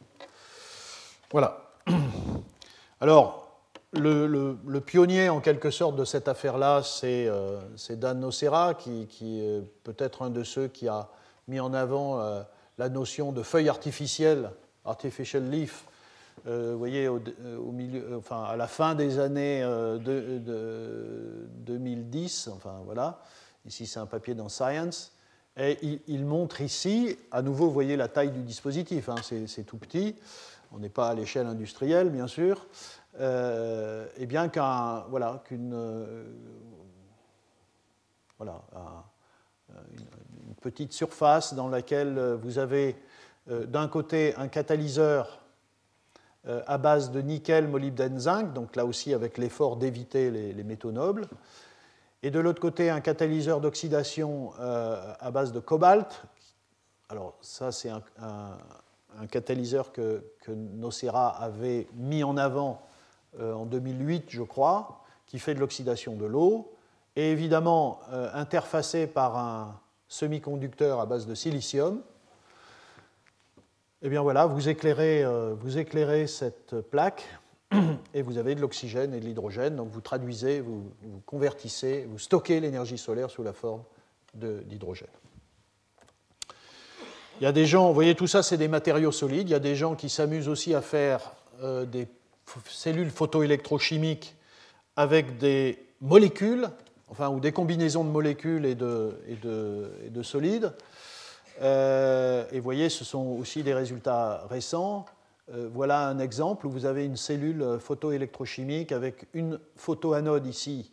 [1.31, 1.71] Voilà.
[3.01, 3.61] Alors,
[3.93, 9.63] le, le, pionnier en quelque sorte de cette affaire-là, c'est Dan Nocera, qui, qui est
[9.85, 11.11] peut-être un de ceux qui a
[11.47, 12.21] mis en avant
[12.79, 14.51] la notion de feuille artificielle,
[14.85, 15.85] artificial leaf,
[16.47, 23.21] euh, vous voyez, euh, enfin, à la fin des années euh, de, 2010, enfin voilà,
[23.65, 25.13] ici c'est un papier dans Science,
[25.57, 29.79] et il, montre ici, à nouveau, vous voyez la taille du dispositif, hein, c'est tout
[29.79, 30.17] petit,
[30.73, 32.67] on n'est pas à l'échelle industrielle, bien sûr,
[33.21, 35.77] et bien qu'un, voilà, qu'une,
[38.37, 38.61] voilà,
[40.61, 42.97] petite surface dans laquelle vous avez
[43.47, 45.44] d'un côté un catalyseur euh,
[46.47, 51.27] à base de nickel, molybdène, zinc, donc là aussi avec l'effort d'éviter les, métaux nobles.
[52.23, 56.25] Et de l'autre côté, un catalyseur d'oxydation euh, à base de cobalt.
[57.09, 58.03] Alors ça, c'est un,
[59.31, 62.83] catalyseur que, Nocera avait mis en avant
[63.41, 66.75] euh, en 2008, je crois, qui fait de l'oxydation de l'eau,
[67.17, 68.01] et évidemment
[68.33, 72.03] interfacé par un semi-conducteur à base de silicium.
[74.07, 77.27] Eh bien voilà, vous éclairez, euh, vous éclairez cette plaque
[78.13, 79.77] et vous avez de l'oxygène et de l'hydrogène.
[79.77, 80.93] Donc vous traduisez, vous,
[81.25, 83.83] convertissez, vous stockez l'énergie solaire sous la forme
[84.35, 85.09] d'hydrogène.
[87.41, 89.49] Il y a des gens, vous voyez, tout ça, c'est des matériaux solides.
[89.49, 92.07] Il y a des gens qui s'amusent aussi à faire euh, des
[92.67, 94.37] cellules photoélectrochimiques
[94.97, 96.69] avec des molécules,
[97.09, 100.75] enfin, ou des combinaisons de molécules et de solides.
[101.61, 105.05] Euh, et vous voyez, ce sont aussi des résultats récents.
[105.53, 110.93] Euh, voilà un exemple où vous avez une cellule photoélectrochimique avec une photoanode ici,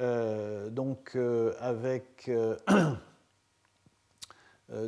[0.00, 1.16] euh, donc
[1.60, 2.28] avec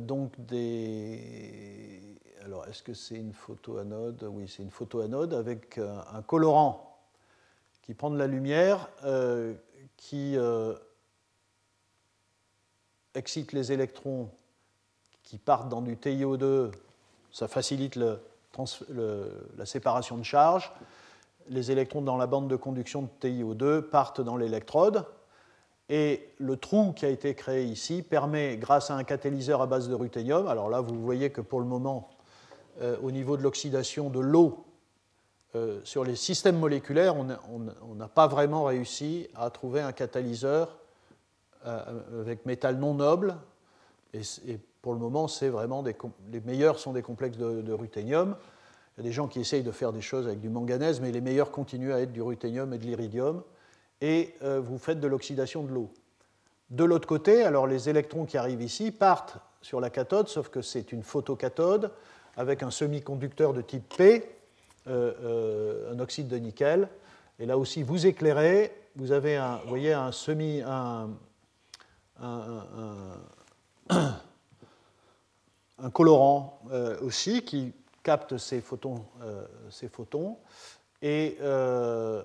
[0.01, 2.01] donc des.
[2.44, 6.99] Alors, est-ce que c'est une photoanode Oui, c'est une photoanode avec un colorant
[7.83, 8.88] qui prend de la lumière,
[9.97, 10.37] qui
[13.14, 14.31] excite les électrons
[15.28, 16.70] qui partent dans du TiO2,
[17.32, 20.72] ça facilite la séparation de charge.
[21.50, 25.04] Les électrons dans la bande de conduction de TiO2 partent dans l'électrode.
[25.90, 29.88] Et le trou qui a été créé ici permet, grâce à un catalyseur à base
[29.90, 32.08] de ruthénium, alors là vous voyez que pour le moment,
[32.80, 34.64] euh, au niveau de l'oxydation de l'eau,
[35.54, 40.78] euh, sur les systèmes moléculaires, on n'a pas vraiment réussi à trouver un catalyseur
[41.66, 43.36] euh, avec métal non noble.
[44.14, 44.22] Et
[44.82, 45.96] pour le moment, c'est vraiment des,
[46.32, 48.36] les meilleurs sont des complexes de, ruthénium.
[48.96, 51.12] Il y a des gens qui essayent de faire des choses avec du manganèse, mais
[51.12, 53.42] les meilleurs continuent à être du ruthénium et de l'iridium.
[54.00, 55.90] Et euh, vous faites de l'oxydation de l'eau.
[56.70, 60.62] De l'autre côté, alors les électrons qui arrivent ici partent sur la cathode, sauf que
[60.62, 61.90] c'est une photocathode
[62.36, 64.30] avec un semi-conducteur de type P,
[64.86, 66.88] euh, euh, un oxyde de nickel.
[67.40, 71.08] Et là aussi, vous éclairez, vous avez un, vous voyez, un semi, un,
[75.92, 79.04] colorant euh, aussi qui capte ces photons.
[79.22, 79.46] Euh,
[79.92, 80.38] photons.
[81.02, 82.22] Et, euh,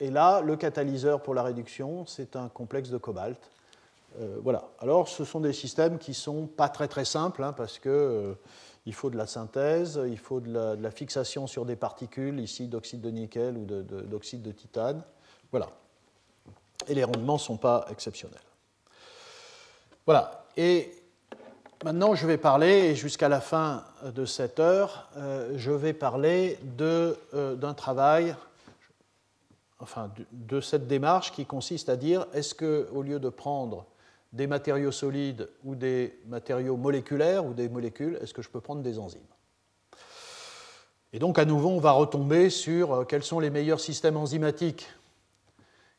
[0.00, 3.50] et, là, le catalyseur pour la réduction, c'est un complexe de cobalt.
[4.42, 4.68] voilà.
[4.80, 8.36] Alors, ce sont des systèmes qui ne sont pas très très simples hein, parce que
[8.86, 13.00] il faut de la synthèse, il faut de la, fixation sur des particules, ici d'oxyde
[13.00, 15.02] de nickel ou d'oxyde de, de, titane.
[15.50, 15.70] Voilà.
[16.86, 18.38] Et les rendements ne sont pas exceptionnels.
[20.04, 20.44] Voilà.
[20.56, 21.03] Et
[21.84, 26.58] Maintenant, je vais parler, et jusqu'à la fin de cette heure, euh, je vais parler
[26.80, 28.34] euh, d'un travail,
[29.80, 33.84] enfin de, cette démarche qui consiste à dire est-ce que, au lieu de prendre
[34.32, 38.80] des matériaux solides ou des matériaux moléculaires ou des molécules, est-ce que je peux prendre
[38.80, 39.20] des enzymes?
[41.12, 44.88] Et donc à nouveau, on va retomber sur quels sont les meilleurs systèmes enzymatiques?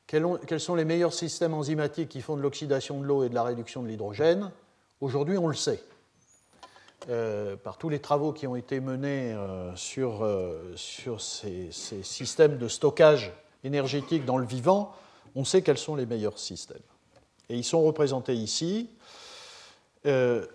[0.07, 3.43] Quels, sont les meilleurs systèmes enzymatiques qui font de l'oxydation de l'eau et de la
[3.43, 4.51] réduction de l'hydrogène?
[5.05, 5.83] Aujourd'hui, on le sait.
[7.11, 12.57] Euh, par tous les travaux qui ont été menés euh, sur, euh, sur ces, systèmes
[12.57, 13.31] de stockage
[13.63, 14.95] énergétique dans le vivant,
[15.35, 16.81] on sait quels sont les meilleurs systèmes.
[17.49, 18.89] Et ils sont représentés ici.
[20.03, 20.47] C'est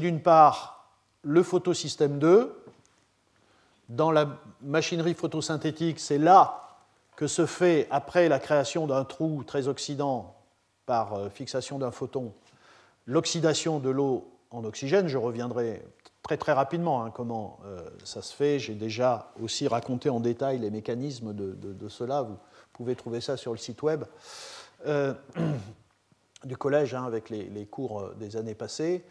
[0.00, 0.90] d'une part
[1.22, 2.60] le photosystème 2.
[3.88, 6.76] Dans la machinerie photosynthétique, c'est là
[7.14, 10.34] que se fait après la création d'un trou très oxydant
[10.86, 12.32] par fixation d'un photon,
[13.10, 15.08] l'oxydation de l'eau en oxygène.
[15.08, 15.82] Je reviendrai
[16.22, 18.58] très très rapidement hein, comment euh, ça se fait.
[18.58, 22.22] J'ai déjà aussi raconté en détail les mécanismes de, cela.
[22.22, 22.36] Vous
[22.72, 24.04] pouvez trouver ça sur le site web
[24.86, 25.12] euh,
[26.44, 29.04] du collège hein, avec les, cours des années passées.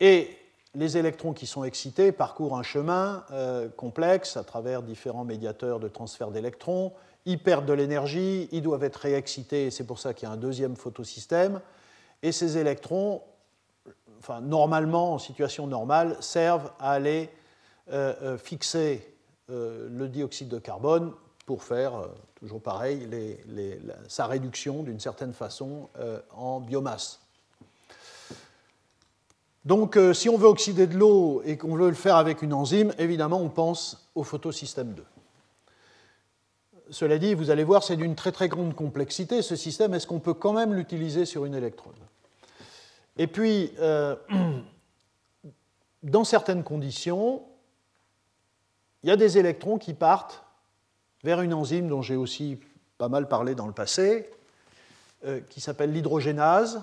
[0.00, 0.36] et
[0.74, 5.88] les électrons qui sont excités parcourent un chemin euh, complexe à travers différents médiateurs de
[5.88, 6.92] transfert d'électrons.
[7.26, 10.36] Ils perdent de l'énergie, ils doivent être réexcités, c'est pour ça qu'il y a un
[10.36, 11.60] deuxième photosystème.
[12.24, 13.22] Et ces électrons,
[14.18, 17.30] enfin, normalement, en situation normale, servent à aller
[17.92, 19.14] euh, euh, fixer
[19.48, 21.12] le dioxyde de carbone
[21.44, 23.06] pour faire, toujours pareil,
[24.08, 25.90] sa réduction d'une certaine façon
[26.34, 27.20] en biomasse.
[29.64, 32.52] Donc, euh, si on veut oxyder de l'eau et qu'on veut le faire avec une
[32.52, 35.04] enzyme, évidemment, on pense au photosystème 2.
[36.90, 39.94] Cela dit, vous allez voir, c'est d'une très très grande complexité ce système.
[39.94, 41.94] Est-ce qu'on peut quand même l'utiliser sur une électrode?
[43.16, 44.16] Et puis, euh,
[46.02, 47.42] dans certaines conditions,
[49.02, 50.44] il y a des électrons qui partent
[51.22, 52.58] vers une enzyme dont j'ai aussi
[52.98, 54.30] pas mal parlé dans le passé,
[55.24, 56.82] euh, qui s'appelle l'hydrogénase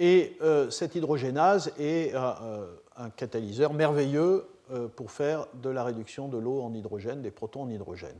[0.00, 4.48] et euh, cette hydrogénase est un catalyseur merveilleux
[4.96, 8.18] pour faire de la réduction de l'eau en hydrogène, des protons en hydrogène.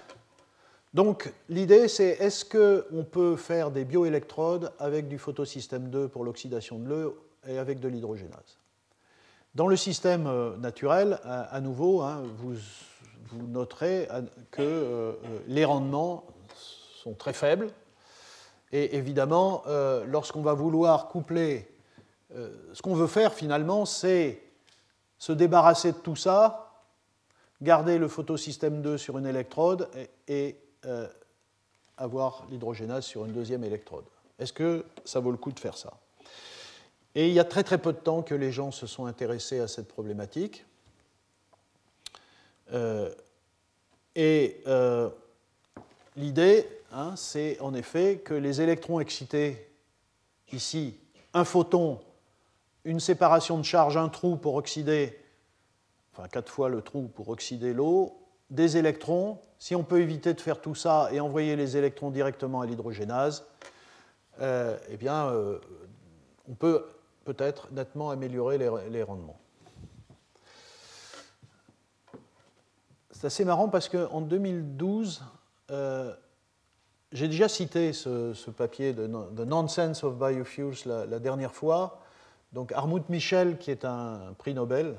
[0.94, 6.78] donc l'idée c'est est-ce qu'on peut faire des bioélectrodes avec du photosystème 2 pour l'oxydation
[6.78, 8.58] de l'eau et avec de l'hydrogénase?
[9.54, 12.54] Dans le système naturel, à, nouveau, hein, vous,
[13.48, 14.06] noterez
[14.52, 15.16] que
[15.48, 16.24] les rendements
[17.02, 17.72] sont très faibles.
[18.72, 21.68] Et évidemment, euh, lorsqu'on va vouloir coupler,
[22.34, 24.42] euh, ce qu'on veut faire finalement, c'est
[25.18, 26.84] se débarrasser de tout ça,
[27.60, 29.88] garder le photosystème 2 sur une électrode
[30.28, 31.08] et, euh,
[31.96, 34.04] avoir l'hydrogénase sur une deuxième électrode.
[34.38, 35.92] Est-ce que ça vaut le coup de faire ça?
[37.14, 39.60] Et il y a très très peu de temps que les gens se sont intéressés
[39.60, 40.64] à cette problématique.
[44.14, 44.62] et
[46.16, 49.68] l'idée, Hein, c'est en effet que les électrons excités,
[50.52, 50.98] ici,
[51.32, 52.00] un photon,
[52.84, 55.16] une séparation de charge, un trou pour oxyder,
[56.12, 58.19] enfin quatre fois le trou pour oxyder l'eau,
[58.50, 62.60] des électrons, si on peut éviter de faire tout ça et envoyer les électrons directement
[62.60, 63.46] à l'hydrogénase,
[64.40, 65.58] euh, eh bien, euh,
[66.48, 66.86] on peut
[67.24, 69.38] peut-être nettement améliorer les, rendements.
[73.10, 75.22] C'est assez marrant parce qu'en 2012,
[77.12, 82.00] j'ai déjà cité ce, papier de The Nonsense of Biofuels la, dernière fois.
[82.52, 84.96] Donc Armut Michel, qui est un prix Nobel,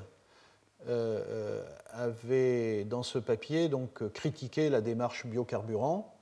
[0.88, 6.14] euh, euh, avait dans ce papier donc critiqué la démarche biocarburant.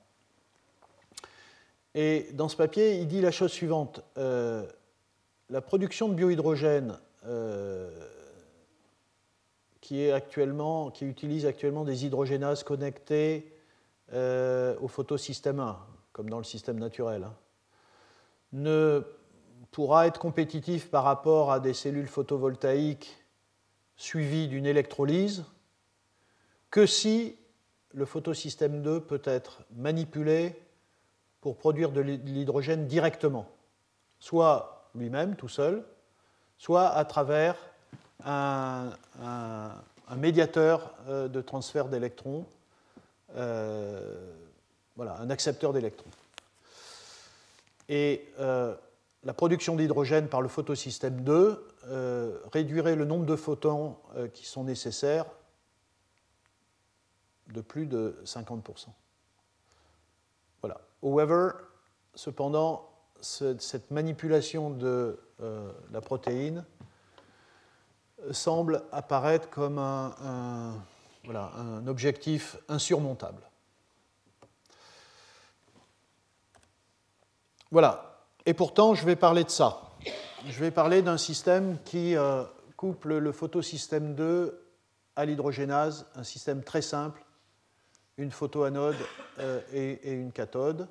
[1.95, 4.65] Et dans ce papier, il dit la chose suivante euh,
[5.49, 6.97] la production de biohydrogène
[9.81, 13.51] qui, est actuellement, qui utilise actuellement des hydrogénases connectées
[14.13, 15.77] euh, au photosystème 1,
[16.11, 17.33] comme dans le système naturel, hein,
[18.51, 19.03] ne
[19.71, 23.20] pourra être compétitif par rapport à des cellules photovoltaïques
[24.01, 25.45] suivies d'une électrolyse
[26.69, 27.35] que si
[27.93, 30.55] le photosystème 2 peut être manipulé
[31.41, 33.47] pour produire de l'hydrogène directement,
[34.19, 35.83] soit lui-même tout seul,
[36.57, 37.55] soit à travers
[38.23, 38.91] un
[40.17, 42.45] médiateur euh, de transfert d'électrons
[43.35, 44.15] euh,
[44.95, 46.09] voilà, un accepteur d'électrons.
[47.87, 48.75] Et euh,
[49.23, 53.97] la production d'hydrogène par le photosystème 2 euh, réduirait le nombre de photons
[54.33, 55.25] qui sont nécessaires
[57.47, 58.87] de plus de 50%.
[60.61, 60.81] Voilà.
[61.01, 61.51] However,
[62.15, 62.89] cependant,
[63.21, 65.19] cette manipulation de
[65.91, 66.65] la protéine
[68.31, 70.75] semble apparaître comme un
[71.29, 73.43] un objectif insurmontable.
[77.71, 78.10] Voilà.
[78.45, 79.91] Et pourtant, je vais parler de ça.
[80.47, 82.43] je vais parler d'un système qui euh,
[82.75, 84.59] couple le photosystème 2
[85.15, 87.23] à l'hydrogénase, un système très simple,
[88.17, 88.95] une photoanode
[89.39, 90.87] euh, et, une cathode.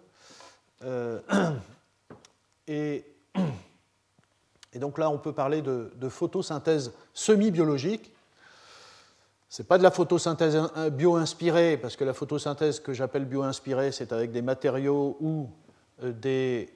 [0.84, 1.18] Euh,
[2.68, 3.04] et,
[4.76, 8.12] donc là, on peut parler de, photosynthèse semi-biologique.
[9.48, 10.56] Ce n'est pas de la photosynthèse
[10.92, 15.50] bio-inspirée, parce que la photosynthèse que j'appelle bio-inspirée, c'est avec des matériaux ou
[16.00, 16.72] des,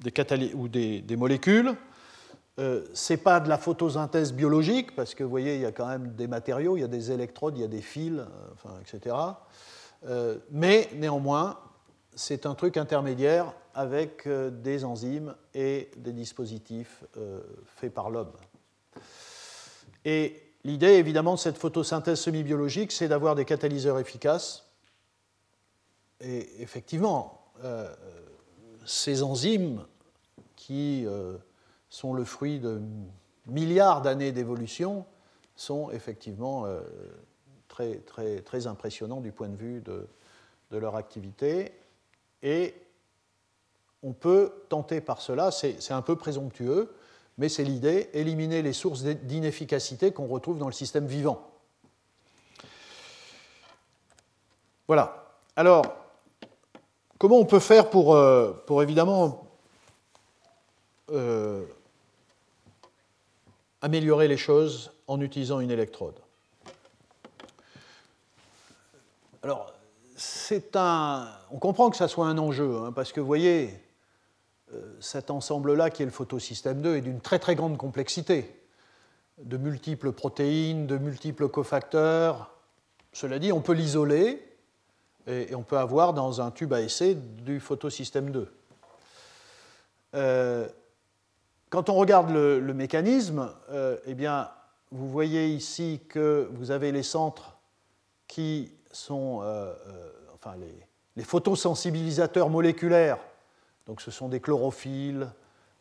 [0.00, 1.74] des, ou des, molécules.
[2.58, 5.72] Euh, ce n'est pas de la photosynthèse biologique, parce que vous voyez, il y a
[5.72, 8.26] quand même des matériaux, il y a des électrodes, il y a des fils, euh,
[8.54, 9.16] enfin, etc.
[10.06, 11.58] Euh, mais néanmoins,
[12.14, 17.04] c'est un truc intermédiaire avec des enzymes et des dispositifs
[17.66, 18.32] faits par l'homme.
[20.06, 24.64] Et l'idée, évidemment, de cette photosynthèse semi-biologique, c'est d'avoir des catalyseurs efficaces.
[26.22, 27.52] Et effectivement,
[28.86, 29.84] ces enzymes
[30.54, 31.36] qui euh,
[31.90, 32.80] sont le fruit de
[33.46, 35.04] milliards d'années d'évolution
[35.56, 36.80] sont effectivement euh,
[37.68, 40.08] très, très, très impressionnants du point de vue de,
[40.70, 41.72] de leur activité.
[42.42, 42.74] Et
[44.02, 46.94] on peut tenter par cela, c'est un peu présomptueux,
[47.38, 51.50] mais c'est l'idée, éliminer les sources d'inefficacité qu'on retrouve dans le système vivant.
[54.86, 55.34] Voilà.
[55.56, 56.05] Alors,
[57.18, 58.52] Comment on peut faire pour, euh,
[58.82, 59.46] évidemment
[61.10, 61.64] euh,
[63.80, 66.16] améliorer les choses en utilisant une électrode?
[69.42, 69.72] Alors,
[70.16, 71.28] c'est un.
[71.50, 73.70] On comprend que ça soit un enjeu, hein, parce que vous voyez,
[74.74, 78.60] euh, cet ensemble-là, qui est le photosystème 2, est d'une très très grande complexité,
[79.38, 82.50] de multiples protéines, de multiples cofacteurs.
[83.12, 84.45] Cela dit, on peut l'isoler,
[85.26, 88.52] et, on peut avoir dans un tube à essai du photosystème 2.
[90.14, 90.68] Euh,
[91.68, 94.50] quand on regarde le, mécanisme, euh, eh bien,
[94.92, 97.56] vous voyez ici que vous avez les centres
[98.28, 99.74] qui sont euh,
[100.34, 100.74] enfin les,
[101.16, 103.18] les, photosensibilisateurs moléculaires.
[103.86, 105.28] Donc ce sont des chlorophylles,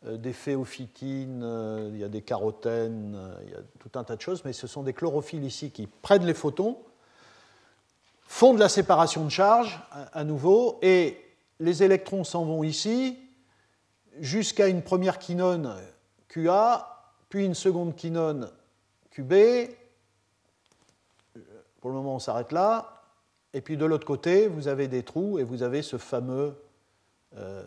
[0.03, 4.43] des phéophytines, il y a des carotènes, il y a tout un tas de choses,
[4.43, 6.77] mais ce sont des chlorophylles ici qui prennent les photons
[8.25, 9.79] font de la séparation de charge
[10.13, 11.21] à nouveau, et
[11.59, 13.17] les électrons s'en vont ici
[14.19, 15.75] jusqu'à une première quinone
[16.27, 16.87] QA,
[17.29, 18.49] puis une seconde quinone
[19.11, 19.33] QB.
[21.79, 23.03] Pour le moment, on s'arrête là.
[23.53, 26.55] Et puis de l'autre côté, vous avez des trous et vous avez ce fameux,
[27.37, 27.63] euh,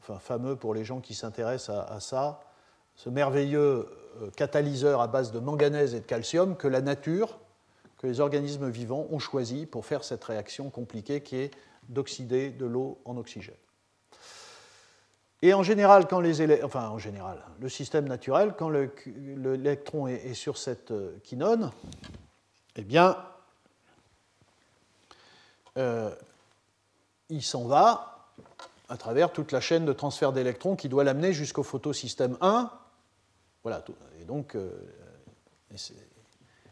[0.00, 2.40] enfin fameux pour les gens qui s'intéressent à, ça,
[2.94, 3.88] ce merveilleux
[4.22, 7.38] euh, catalyseur à base de manganèse et de calcium que la nature
[7.98, 11.50] que les organismes vivants ont choisi pour faire cette réaction compliquée qui est
[11.88, 13.54] d'oxyder de l'eau en oxygène.
[15.42, 20.56] Et en général, quand les enfin en général, le système naturel, quand l'électron est, sur
[20.56, 21.70] cette euh, quinone,
[22.76, 23.16] eh bien,
[25.76, 26.14] euh,
[27.28, 28.30] il s'en va
[28.88, 32.70] à travers toute la chaîne de transfert d'électrons qui doit l'amener jusqu'au photosystème 1.
[33.62, 33.84] Voilà,
[34.20, 34.70] et donc, euh,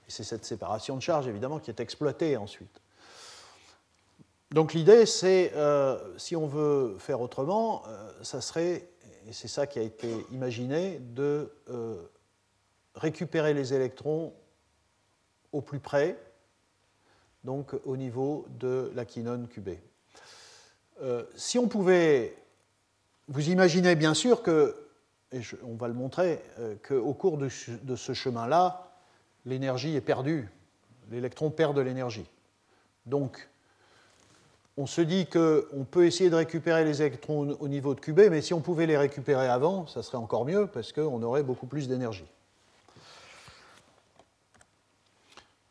[0.08, 2.80] c'est cette séparation de charge, évidemment, qui est exploitée ensuite.
[4.54, 8.88] Donc l'idée, c'est, euh, si on veut faire autrement, euh, ça serait,
[9.26, 12.00] et c'est ça qui a été imaginé, de euh,
[12.94, 14.32] récupérer les électrons
[15.50, 16.16] au plus près,
[17.42, 19.70] donc au niveau de la quinone QB.
[21.34, 22.36] si on pouvait,
[23.26, 24.88] vous imaginez bien sûr que,
[25.32, 26.40] et on va le montrer,
[26.86, 27.48] qu'au cours de
[27.96, 28.93] ce chemin-là,
[29.46, 30.48] l'énergie est perdue,
[31.10, 32.26] l'électron perd de l'énergie.
[33.06, 33.48] Donc,
[34.76, 38.42] on se dit qu'on peut essayer de récupérer les électrons au niveau de QB, mais
[38.42, 41.86] si on pouvait les récupérer avant, ça serait encore mieux parce qu'on aurait beaucoup plus
[41.86, 42.26] d'énergie.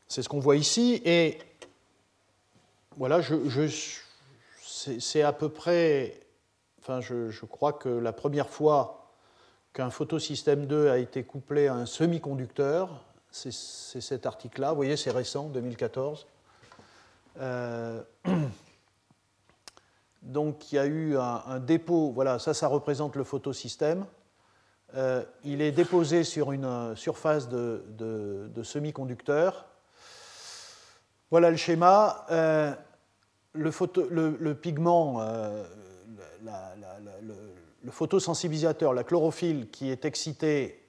[0.07, 1.39] C'est ce qu'on voit ici, et
[2.97, 3.21] voilà,
[4.61, 6.21] c'est à peu près,
[6.79, 9.09] enfin, je, je, crois que la première fois
[9.73, 14.69] qu'un photosystème 2 a été couplé à un semi-conducteur, c'est cet article-là.
[14.69, 16.27] Vous voyez, c'est récent, 2014.
[17.39, 18.01] Euh,
[20.21, 24.05] donc il y a eu un, dépôt, voilà, ça, ça représente le photosystème.
[24.95, 29.65] Euh, il est déposé sur une surface de, semi-conducteur.
[31.31, 32.27] Voilà le schéma.
[32.29, 32.71] Euh,
[33.53, 35.23] le, pigment,
[37.81, 40.79] le photosensibilisateur, la chlorophylle qui est excitée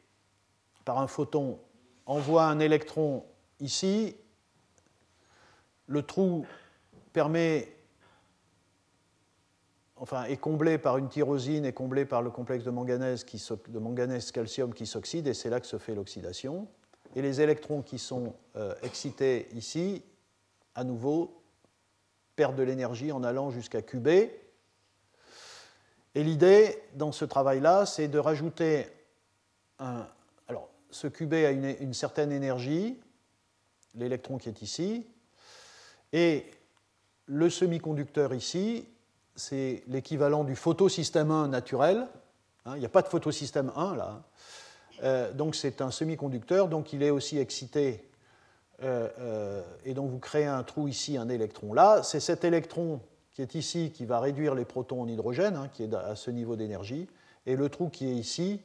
[0.85, 1.59] par un photon
[2.07, 3.25] envoie un électron
[3.61, 4.17] ici,
[5.87, 6.47] le trou
[7.13, 7.77] permet,
[9.97, 13.25] enfin, est comblé par une tyrosine, est comblé par le complexe de manganèse,
[14.33, 16.69] calcium qui s'oxyde, et c'est là que se fait l'oxydation.
[17.17, 20.03] Et les électrons qui sont euh, excités ici,
[20.75, 21.41] à nouveau,
[22.35, 24.09] perdent de l'énergie en allant jusqu'à QB.
[24.09, 28.89] Et l'idée dans ce travail-là, c'est de rajouter
[29.79, 30.09] un.
[30.95, 32.97] Ce QB a une, certaine énergie,
[33.97, 35.05] l'électron qui est ici,
[36.13, 36.47] et
[37.27, 38.87] le semi-conducteur ici,
[39.35, 42.07] c'est l'équivalent du photosystème 1 naturel.
[42.65, 44.23] Hein, il n'y a pas de photosystème 1 là.
[45.03, 48.09] Euh, donc c'est un semi-conducteur, donc il est aussi excité.
[48.85, 52.05] Euh, euh, et donc vous créez un trou ici, un électron là.
[52.05, 53.01] C'est cet électron
[53.33, 56.31] qui est ici qui va réduire les protons en hydrogène, hein, qui est à ce
[56.31, 57.09] niveau d'énergie.
[57.47, 58.61] Et le trou qui est ici,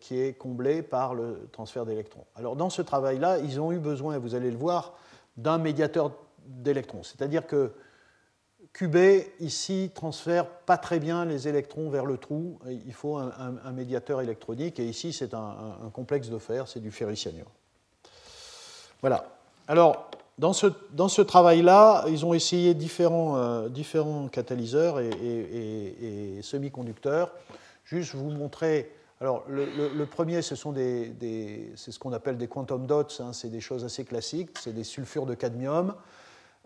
[0.00, 2.26] qui est comblé par le transfert d'électrons.
[2.36, 4.94] Alors dans ce travail-là, ils ont eu besoin, et vous allez le voir,
[5.38, 6.12] d'un médiateur
[6.46, 7.02] d'électrons.
[7.02, 7.72] C'est-à-dire que
[8.72, 8.96] QB,
[9.40, 12.58] ici, transfère pas très bien les électrons vers le trou.
[12.86, 14.78] Il faut un, médiateur électronique.
[14.78, 17.50] Et ici, c'est un, complexe de fer, c'est du ferricyanure.
[19.00, 19.26] Voilà.
[19.66, 27.32] Alors, dans ce, dans ce travail-là, ils ont essayé différents, euh, différents catalyseurs et, semi-conducteurs.
[27.84, 28.92] Juste vous montrer.
[29.20, 33.02] Alors, le, premier, ce sont des, c'est ce qu'on appelle des quantum dots.
[33.18, 34.56] Hein, c'est des choses assez classiques.
[34.60, 35.94] C'est des sulfures de cadmium.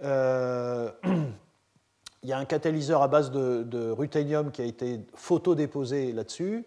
[0.03, 0.91] Euh,
[2.23, 6.67] il y a un catalyseur à base de, ruthénium qui a été photodéposé là-dessus.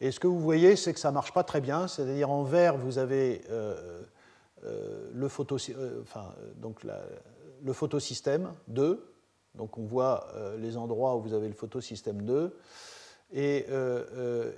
[0.00, 1.88] Et ce que vous voyez, c'est que ça ne marche pas très bien.
[1.88, 4.02] C'est-à-dire en vert, vous avez euh,
[4.64, 5.56] euh, le, photo,
[6.58, 6.86] donc
[7.64, 9.04] le photosystème 2.
[9.56, 10.28] Donc on voit
[10.58, 12.56] les endroits où vous avez le photosystème 2.
[13.34, 13.66] Et,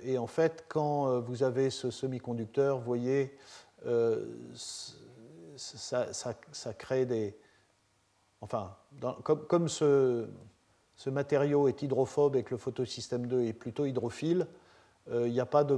[0.03, 3.35] et en fait, quand vous avez ce semi-conducteur, vous voyez,
[5.57, 7.35] ça, crée des,
[8.41, 8.75] enfin,
[9.23, 10.27] comme, ce,
[11.07, 14.47] matériau est hydrophobe et que le photosystème 2 est plutôt hydrophile,
[15.11, 15.77] euh, il n'y a pas de,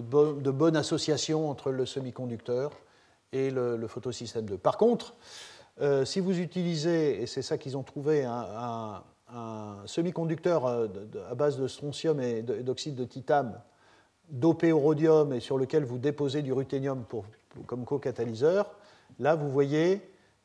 [0.00, 2.72] bonne association entre le semi-conducteur
[3.32, 4.58] et le, photosystème 2.
[4.58, 5.14] Par contre,
[5.80, 9.02] euh, si vous utilisez, et c'est ça qu'ils ont trouvé, un,
[9.86, 10.88] semi-conducteur euh,
[11.30, 13.60] à base de strontium et d'oxyde de titane
[14.30, 17.04] dopé au rhodium et sur lequel vous déposez du ruthénium
[17.66, 18.70] comme co-catalyseur,
[19.18, 20.02] là vous voyez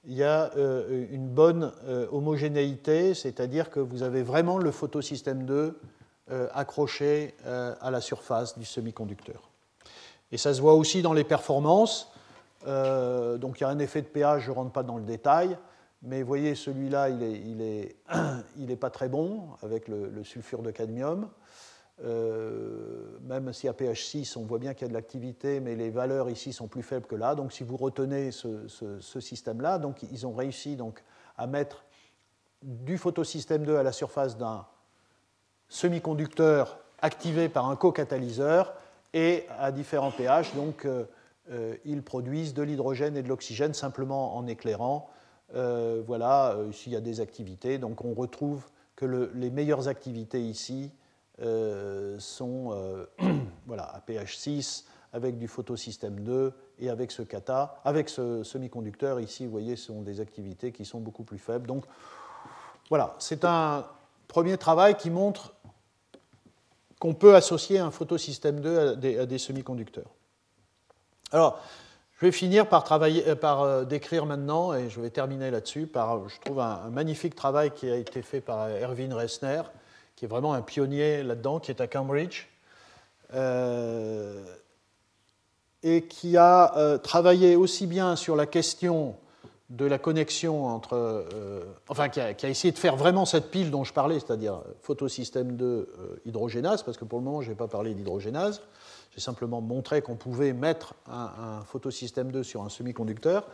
[0.07, 5.45] il y a euh, une bonne euh, homogénéité, c'est-à-dire que vous avez vraiment le photosystème
[5.45, 5.79] 2
[6.31, 9.49] euh, accroché à la surface du semi-conducteur.
[10.31, 12.11] Et ça se voit aussi dans les performances.
[12.65, 15.57] donc il y a un effet de pH, je ne rentre pas dans le détail,
[16.05, 17.95] mais vous voyez, celui-là, il n'est
[18.69, 21.29] est, pas très bon avec le sulfure de cadmium.
[22.03, 25.75] Euh, même si à pH 6, on voit bien qu'il y a de l'activité, mais
[25.75, 27.35] les valeurs ici sont plus faibles que là.
[27.35, 31.03] Donc si vous retenez ce, système-là, donc ils ont réussi donc,
[31.37, 31.85] à mettre
[32.63, 34.65] du photosystème 2 à la surface d'un
[35.69, 38.73] semi-conducteur activé par un co-catalyseur
[39.13, 40.53] et à différents pH.
[40.55, 41.05] Donc euh,
[41.51, 45.09] euh, ils produisent de l'hydrogène et de l'oxygène simplement en éclairant.
[45.53, 47.77] Voilà, ici il y a des activités.
[47.77, 48.63] Donc on retrouve
[48.95, 50.91] que les meilleures activités ici
[51.41, 53.05] euh, sont euh,
[53.67, 59.19] voilà, à pH 6 avec du photosystème 2 et avec ce kata, avec ce semi-conducteur
[59.19, 61.67] ici, vous voyez, ce sont des activités qui sont beaucoup plus faibles.
[61.67, 61.85] Donc
[62.89, 63.85] voilà, c'est un
[64.27, 65.53] premier travail qui montre
[66.99, 70.09] qu'on peut associer un photosystème 2 à des, semi-conducteurs.
[71.31, 71.59] Alors,
[72.17, 76.39] je vais finir par, euh, par décrire maintenant, et je vais terminer là-dessus, par, je
[76.41, 79.61] trouve, un, magnifique travail qui a été fait par Erwin Ressner,
[80.15, 82.47] qui est vraiment un pionnier là-dedans, qui est à Cambridge,
[83.33, 84.43] euh,
[85.83, 89.15] et qui a euh, travaillé aussi bien sur la question
[89.69, 90.93] de la connexion entre.
[90.93, 95.57] Euh, enfin, qui a, essayé de faire vraiment cette pile dont je parlais, c'est-à-dire photosystème
[95.57, 95.89] de
[96.25, 98.61] hydrogénase, parce que pour le moment, je n'ai pas parlé d'hydrogénase.
[99.15, 103.47] J'ai simplement montré qu'on pouvait mettre un, photosystème 2 sur un semi-conducteur,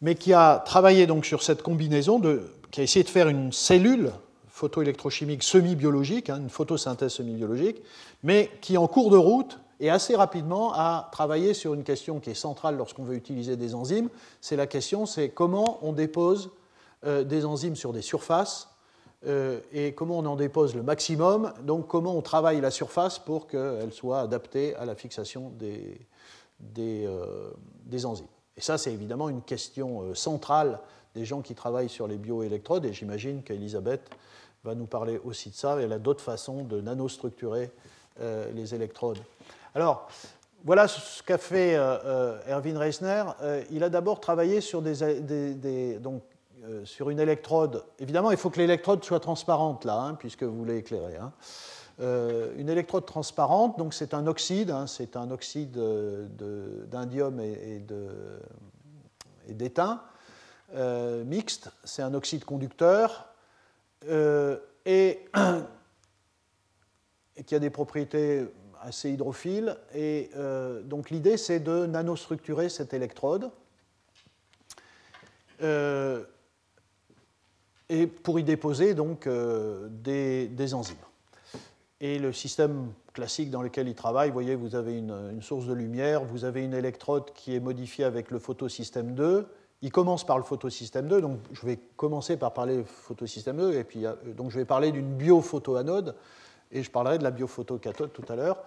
[0.00, 3.50] mais qui a travaillé donc sur cette combinaison, de, qui a essayé de faire une
[3.50, 4.12] cellule
[4.46, 7.82] photoélectrochimique semi-biologique, hein, une photosynthèse semi-biologique,
[8.22, 12.30] mais qui en cours de route et assez rapidement a travaillé sur une question qui
[12.30, 14.08] est centrale lorsqu'on veut utiliser des enzymes.
[14.40, 16.50] C'est la question, c'est comment on dépose
[17.04, 18.68] euh, des enzymes sur des surfaces
[19.26, 21.52] et comment on en dépose le maximum.
[21.62, 26.00] Donc comment on travaille la surface pour qu'elle soit adaptée à la fixation des,
[26.60, 27.50] des, euh,
[27.84, 28.26] des enzymes.
[28.56, 30.80] Et ça, c'est évidemment une question centrale
[31.14, 34.02] des gens qui travaillent sur les bioélectrodes, et j'imagine qu'Elisabeth
[34.64, 35.76] va nous parler aussi de ça.
[35.80, 37.70] Elle a d'autres façons de nanostructurer
[38.20, 39.18] euh, les électrodes.
[39.74, 40.08] Alors,
[40.64, 43.24] voilà ce qu'a fait euh, euh, Erwin Reisner.
[43.70, 46.22] il a d'abord travaillé sur des, donc,
[46.84, 50.78] sur une électrode, évidemment, il faut que l'électrode soit transparente là, hein, puisque vous voulez
[50.78, 51.16] éclairer.
[51.16, 51.32] Hein.
[52.56, 55.78] une électrode transparente, donc c'est un oxyde, hein, c'est un oxyde
[56.90, 57.82] d'indium et,
[59.48, 60.02] d'étain
[61.24, 63.28] mixte, c'est un oxyde conducteur
[64.86, 65.26] et
[67.46, 68.46] qui a des propriétés
[68.80, 69.76] assez hydrophiles.
[69.94, 70.30] Et
[70.84, 73.50] donc l'idée, c'est de nanostructurer cette électrode
[75.62, 76.24] euh,
[77.88, 80.96] et pour y déposer donc euh, des, enzymes.
[82.00, 85.72] Et le système classique dans lequel il travaille, vous voyez, vous avez une, source de
[85.72, 89.46] lumière, vous avez une électrode qui est modifiée avec le photosystème 2.
[89.82, 93.84] Il commence par le photosystème 2, donc je vais commencer par parler photosystème 2, et
[93.84, 96.14] puis euh, donc je vais parler d'une biophotoanode,
[96.70, 98.58] et je parlerai de la biophotocathode tout à l'heure.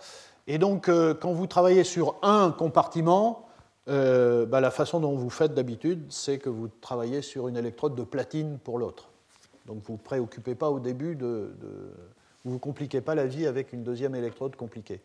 [0.48, 3.46] Et donc, quand vous travaillez sur un compartiment,
[3.88, 7.96] euh, bah, la façon dont vous faites d'habitude, c'est que vous travaillez sur une électrode
[7.96, 9.11] de platine pour l'autre.
[9.66, 11.52] Donc vous ne vous préoccupez pas au début de,
[12.46, 15.02] Vous compliquez pas la vie avec une deuxième électrode compliquée.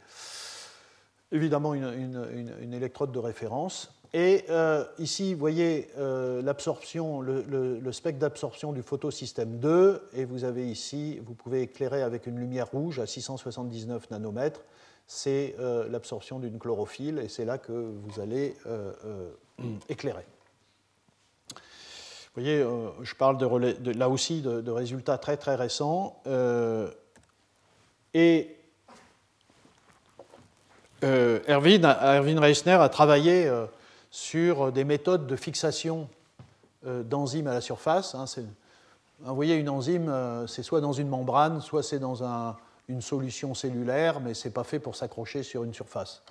[1.33, 3.93] Évidemment, une, électrode de référence.
[4.15, 10.45] Et euh, ici, vous voyez euh, l'absorption, le, spectre d'absorption du photosystème 2, et vous
[10.45, 14.63] avez ici, vous pouvez éclairer avec une lumière rouge à 679 nanomètres
[15.09, 18.57] c'est euh, l'absorption d'une chlorophylle et c'est là que vous allez
[19.89, 20.27] éclairer.
[22.37, 22.62] Vous voyez,
[23.01, 23.39] je parle
[23.97, 26.22] là aussi de, résultats très très récents.
[28.12, 28.57] et
[31.03, 33.51] Erwin, Erwin, Reisner a travaillé
[34.11, 36.11] sur des méthodes de fixation
[36.84, 38.14] d'enzymes à la surface.
[38.14, 38.26] Hein,
[39.20, 40.12] vous voyez, une enzyme,
[40.47, 42.55] c'est soit dans une membrane, soit c'est dans un,
[42.89, 46.22] une solution cellulaire, mais ce n'est pas fait pour s'accrocher sur une surface.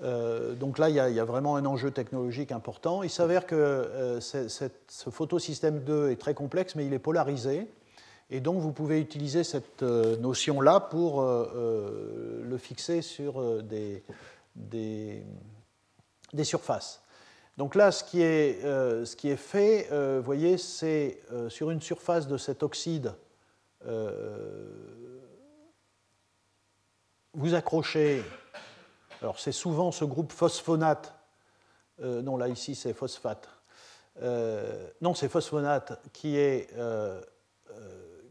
[0.00, 3.02] Euh, donc là, il y, a, vraiment un enjeu technologique important.
[3.02, 7.68] Il s'avère que euh, ce photosystème 2 est très complexe, mais il est polarisé.
[8.30, 14.02] Et donc, vous pouvez utiliser cette euh, notion-là pour le fixer sur des,
[16.42, 17.02] surfaces.
[17.58, 22.26] Donc là, ce qui est, ce qui est fait, vous voyez, c'est sur une surface
[22.26, 23.12] de cet oxyde
[27.34, 28.22] vous accrochez,
[29.22, 31.14] alors c'est souvent ce groupe phosphonate,
[32.02, 33.48] euh, non là ici c'est phosphate,
[34.20, 35.92] euh, non c'est phosphonate
[36.24, 37.22] euh,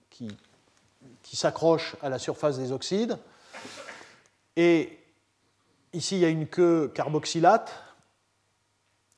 [0.09, 0.27] qui
[1.31, 3.17] s'accroche à la surface des oxydes,
[4.57, 4.99] et
[5.93, 7.71] ici il y a une queue carboxylate,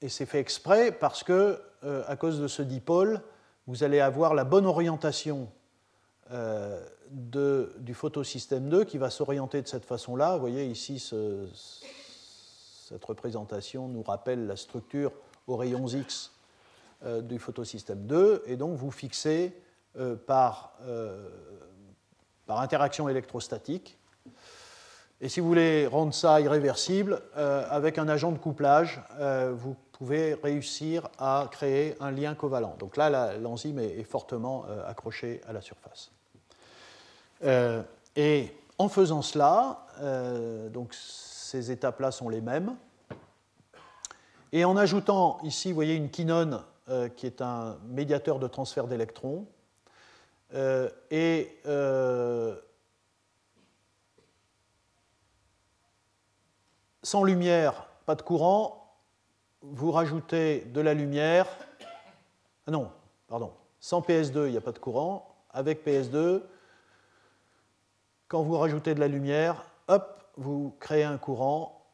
[0.03, 1.59] et c'est fait exprès parce que
[2.07, 3.19] à cause de ce dipôle,
[3.65, 5.49] vous allez avoir la bonne orientation
[6.29, 10.33] du photosystème 2 qui va s'orienter de cette façon-là.
[10.33, 15.11] Vous voyez ici, cette représentation nous rappelle la structure
[15.47, 16.31] aux rayons X
[17.05, 19.53] euh, du photosystème 2, et donc vous fixez
[19.97, 21.29] euh, par, euh,
[22.45, 23.97] par interaction électrostatique.
[25.19, 29.01] Et si vous voulez rendre ça irréversible, avec un agent de couplage,
[29.53, 29.73] vous
[30.05, 32.75] pouvez réussir à créer un lien covalent.
[32.79, 36.11] Donc là, l'enzyme est fortement accrochée à la surface.
[37.43, 37.83] Euh,
[38.15, 42.75] et en faisant cela, euh, donc ces étapes-là sont les mêmes.
[44.51, 48.87] Et en ajoutant ici, vous voyez une quinone euh, qui est un médiateur de transfert
[48.87, 49.45] d'électrons.
[51.11, 51.59] et
[57.01, 58.82] sans lumière, pas de courant.
[59.65, 61.47] Vous rajoutez de la lumière.
[62.67, 62.91] Ah non,
[63.29, 63.53] pardon.
[63.79, 65.37] Sans PS2, il n'y a pas de courant.
[65.51, 66.41] Avec PS2,
[68.27, 71.85] quand vous rajoutez de la lumière, hop, vous créez un courant,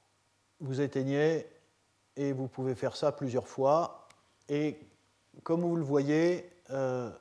[0.62, 1.46] vous éteignez,
[2.16, 4.08] et vous pouvez faire ça plusieurs fois.
[4.48, 4.80] Et
[5.44, 7.12] comme vous le voyez, euh,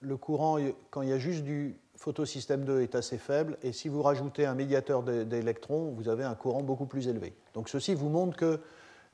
[0.00, 0.58] le courant,
[0.90, 3.58] quand il y a juste du photosystème 2, est assez faible.
[3.62, 7.34] Et si vous rajoutez un médiateur d'électrons, vous avez un courant beaucoup plus élevé.
[7.52, 8.58] Donc ceci vous montre que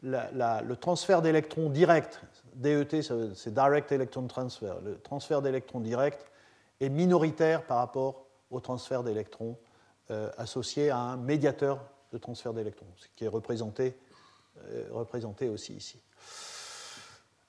[0.04, 2.20] le transfert d'électrons direct,
[2.54, 3.02] DET,
[3.34, 6.24] c'est Direct Electron Transfer, le transfert d'électrons direct
[6.80, 9.56] est minoritaire par rapport au transfert d'électrons
[10.10, 11.80] euh, associé à un médiateur
[12.12, 13.96] de transfert d'électrons, ce qui est représenté,
[14.70, 15.98] euh, aussi ici.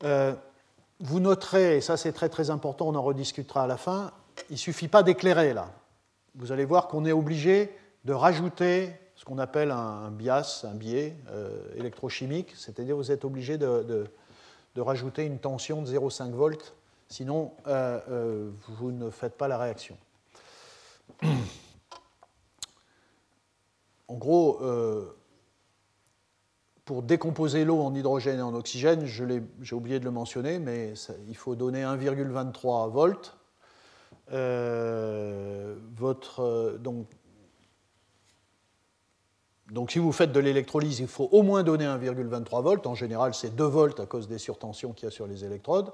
[0.04, 0.34] Euh,
[1.00, 4.12] vous noterez, et ça c'est très très important, on en rediscutera à la fin,
[4.50, 5.72] il ne suffit pas d'éclairer là.
[6.36, 7.76] Vous allez voir qu'on est obligé
[8.06, 11.16] de rajouter ce qu'on appelle un, bias, un biais
[11.76, 14.06] électrochimique, c'est-à-dire vous êtes obligé de,
[14.78, 16.76] rajouter une tension de 0,5 volts,
[17.08, 19.98] sinon vous ne faites pas la réaction.
[24.08, 25.06] En gros, euh,
[26.86, 30.94] pour décomposer l'eau en hydrogène et en oxygène, j'ai oublié de le mentionner, mais
[31.28, 33.36] il faut donner 1,23 volts.
[34.32, 37.08] Euh, votre, euh, donc,
[39.72, 42.86] donc si vous faites de l'électrolyse, il faut au moins donner 1,23 volts.
[42.86, 45.92] En général, c'est 2 volts à cause des surtensions qu'il y a sur les électrodes.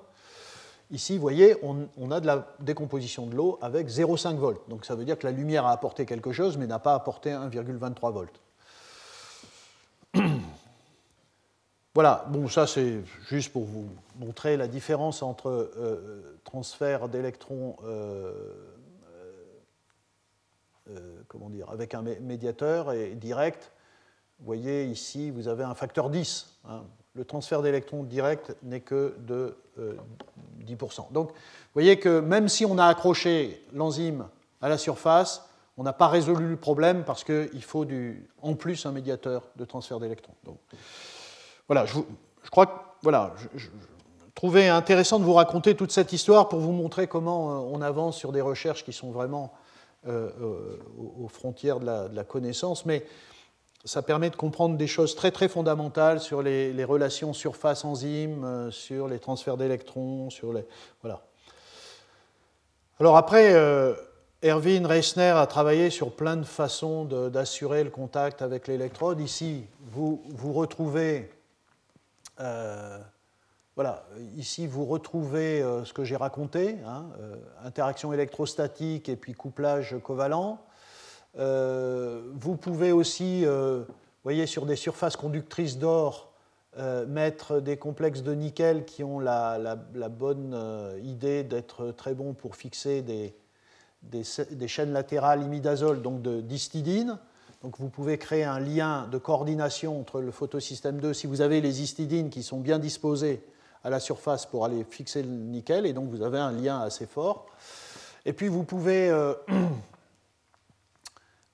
[0.91, 4.61] Ici, vous voyez, on, a de la décomposition de l'eau avec 0,5 volts.
[4.67, 7.29] Donc ça veut dire que la lumière a apporté quelque chose, mais n'a pas apporté
[7.31, 8.41] 1,23 volts.
[11.93, 18.31] Voilà, bon, ça c'est juste pour vous montrer la différence entre euh, transfert d'électrons euh,
[21.27, 23.71] comment dire, avec un médiateur et direct.
[24.39, 26.59] Vous voyez ici, vous avez un facteur 10.
[26.67, 26.83] Hein.
[27.13, 29.55] Le transfert d'électrons direct n'est que de
[30.65, 31.11] 10%.
[31.11, 31.35] Donc, vous
[31.73, 34.27] voyez que même si on a accroché l'enzyme
[34.61, 37.85] à la surface, on n'a pas résolu le problème parce qu'il faut
[38.41, 40.35] en plus un médiateur de transfert d'électrons.
[41.67, 41.99] Voilà, je,
[42.49, 42.71] crois que
[43.01, 43.67] voilà, je,
[44.35, 48.17] trouvais intéressant de vous raconter toute cette histoire pour vous montrer comment euh, on avance
[48.17, 49.60] sur des recherches qui sont vraiment euh, euh,
[50.07, 53.05] aux frontières de la, connaissance, mais
[53.85, 59.19] ça permet de comprendre des choses très très fondamentales sur les, relations surface-enzyme, sur les
[59.19, 60.65] transferts d'électrons, sur les
[61.01, 61.21] voilà.
[62.99, 63.53] Alors après,
[64.43, 69.19] Erwin Reisner a travaillé sur plein de façons d'assurer le contact avec l'électrode.
[69.19, 71.29] Ici, vous, vous retrouvez
[72.39, 72.97] euh,
[74.37, 79.95] ici vous retrouvez euh, ce que j'ai raconté, hein, euh, interaction électrostatique et puis couplage
[80.03, 80.59] covalent.
[81.35, 83.45] vous pouvez aussi,
[84.23, 86.33] voyez, sur des surfaces conductrices d'or,
[87.07, 89.75] mettre des complexes de nickel qui ont la,
[90.09, 90.57] bonne
[91.03, 93.33] idée d'être très bons pour fixer des,
[94.03, 97.17] des, chaînes latérales imidazole, donc de d'histidine.
[97.63, 101.61] Donc vous pouvez créer un lien de coordination entre le photosystème 2 si vous avez
[101.61, 103.43] les histidines qui sont bien disposées
[103.83, 107.05] à la surface pour aller fixer le nickel, et donc vous avez un lien assez
[107.05, 107.47] fort.
[108.25, 109.09] Et puis vous pouvez...
[109.09, 109.33] Euh,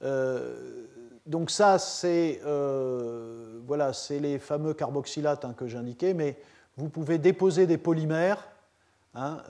[0.04, 0.86] euh,
[1.26, 6.38] donc ça, c'est euh, voilà, les fameux carboxylates hein, que j'indiquais, mais
[6.78, 8.48] vous pouvez déposer des polymères.
[9.16, 9.42] Hein,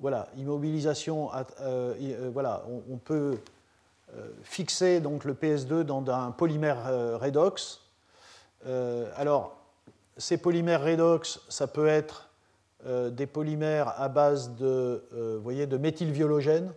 [0.00, 1.30] voilà, immobilisation,
[2.32, 3.38] voilà, on peut
[4.14, 7.80] euh, fixer donc le PS2 dans un polymère euh, redox.
[8.64, 9.56] Euh, alors,
[10.16, 12.30] ces polymères redox, ça peut être
[13.10, 15.02] des polymères à base de,
[15.42, 16.72] voyez, de méthylviologène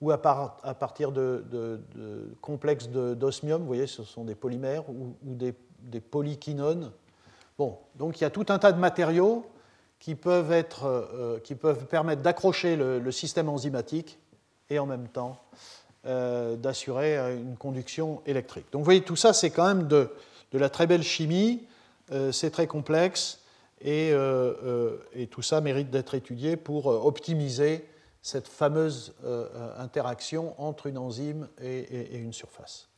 [0.00, 1.80] ou à, partir de,
[2.42, 6.92] complexes d'osmium, vous voyez, ce sont des polymères ou, des, des, polyquinones.
[7.56, 9.46] Bon, donc il y a tout un tas de matériaux
[10.00, 14.18] qui peuvent, être, qui peuvent permettre d'accrocher le, système enzymatique
[14.70, 15.40] et en même temps
[16.06, 18.66] euh, d'assurer euh, une conduction électrique.
[18.72, 20.08] Donc vous voyez, tout ça, c'est quand même de,
[20.52, 21.66] la très belle chimie, euh,
[22.32, 23.40] c'est très complexe,
[23.80, 24.12] et,
[25.30, 27.88] tout ça mérite d'être étudié pour optimiser
[28.22, 29.14] cette fameuse
[29.78, 32.88] interaction entre une enzyme et, une surface.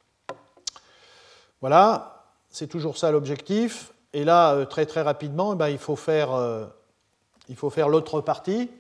[1.61, 3.92] Voilà, c'est toujours ça l'objectif.
[4.12, 6.68] Et là, très très rapidement, eh ben, il faut faire,
[7.70, 8.70] faire l'autre partie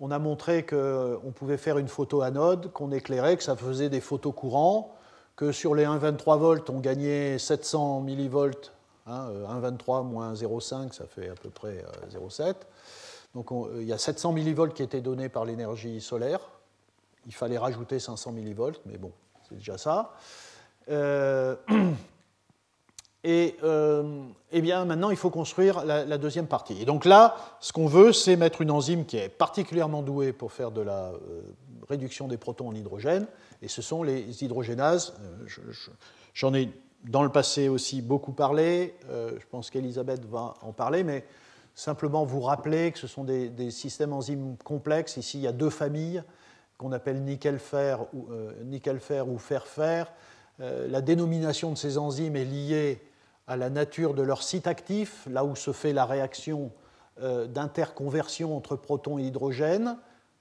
[0.00, 4.00] on a montré qu'on pouvait faire une photo anode, qu'on éclairait, que ça faisait des
[4.00, 4.94] photos courants,
[5.36, 8.72] que sur les 1,23 volts, on gagnait 700 millivolts.
[9.06, 12.42] 1,23 hein, moins 0,5, ça fait à peu près 0,7.
[12.42, 12.52] Euh,
[13.34, 16.40] Donc il y a 700 millivolts qui étaient donnés par l'énergie solaire.
[17.26, 19.12] Il fallait rajouter 500 millivolts, mais bon,
[19.48, 20.14] c'est déjà ça.
[20.88, 21.56] Euh,
[23.24, 26.80] et euh, eh bien, maintenant, il faut construire la, deuxième partie.
[26.80, 30.52] Et donc là, ce qu'on veut, c'est mettre une enzyme qui est particulièrement douée pour
[30.52, 31.42] faire de la euh,
[31.88, 33.26] réduction des protons en hydrogène,
[33.62, 35.14] et ce sont les hydrogénases.
[35.20, 35.72] Euh,
[36.32, 36.70] j'en ai
[37.04, 41.24] dans le passé aussi beaucoup parlé, je pense qu'Elisabeth va en parler, mais
[41.74, 45.16] simplement vous rappeler que ce sont des, systèmes enzymes complexes.
[45.16, 46.22] Ici, il y a deux familles
[46.76, 48.28] qu'on appelle nickel-fer ou,
[48.64, 50.12] nickel ou fer-fer.
[50.58, 53.00] la dénomination de ces enzymes est liée
[53.50, 56.70] à la nature de leur site actif, là où se fait la réaction
[57.20, 59.98] euh, d'interconversion entre protons et hydrogène,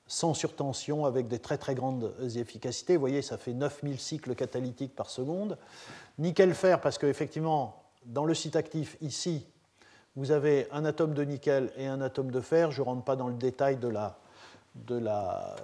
[0.10, 2.95] sans surtension, avec des très très grandes efficacités.
[2.95, 5.57] Vous voyez, ça fait 9000 cycles catalytiques par seconde.
[6.18, 9.45] Nickel-fer, parce qu'effectivement, dans le site actif, ici,
[10.16, 12.72] vous avez un atome de nickel et un atome de fer.
[12.72, 14.18] Je ne rentre pas dans le détail de la,
[14.74, 15.55] de la,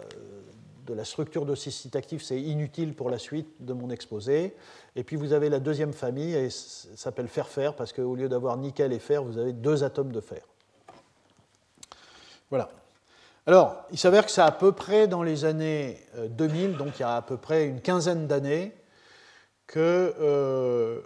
[0.86, 4.56] de la structure de ces sites actifs, c'est inutile pour la suite de mon exposé.
[4.96, 8.58] Et puis vous avez la deuxième famille, et ça s'appelle fer-fer, parce qu'au lieu d'avoir
[8.58, 10.44] nickel et fer, vous avez deux atomes de fer.
[12.52, 12.70] Voilà.
[13.48, 17.02] Alors, il s'avère que c'est à peu près dans les années 2000, euh, donc il
[17.02, 18.76] y a à peu près une quinzaine d'années,
[19.68, 21.02] que euh,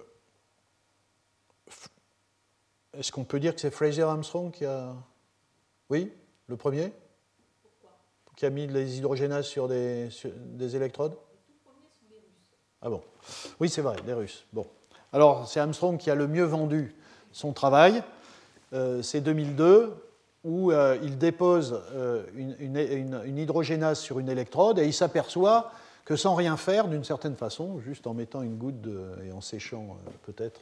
[2.97, 4.95] est-ce qu'on peut dire que c'est Fraser Armstrong qui a.
[5.89, 6.13] Oui,
[6.47, 6.93] le premier?
[8.37, 11.17] Qui a mis les hydrogénases sur des, des électrodes?
[12.81, 13.01] Ah bon
[13.59, 14.45] Oui, c'est vrai, les Russes.
[14.53, 14.65] Bon.
[15.11, 16.95] Alors, c'est Armstrong qui a le mieux vendu
[17.33, 18.01] son travail.
[18.71, 19.93] Euh, c'est 2002,
[20.43, 25.71] où euh, il dépose euh, une, hydrogénase sur une électrode et il s'aperçoit
[26.05, 28.87] que sans rien faire, d'une certaine façon, juste en mettant une goutte
[29.23, 30.61] et en séchant peut-être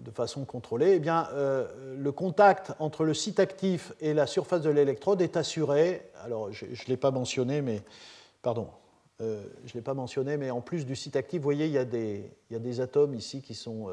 [0.00, 1.26] de façon contrôlée, eh bien,
[1.96, 6.10] le contact entre le site actif et la surface de l'électrode est assuré.
[6.22, 7.80] Alors, je ne l'ai pas mentionné, mais
[8.42, 8.68] pardon,
[9.18, 11.78] je ne l'ai pas mentionné, mais en plus du site actif, vous voyez, il y
[11.78, 13.88] a des atomes ici qui sont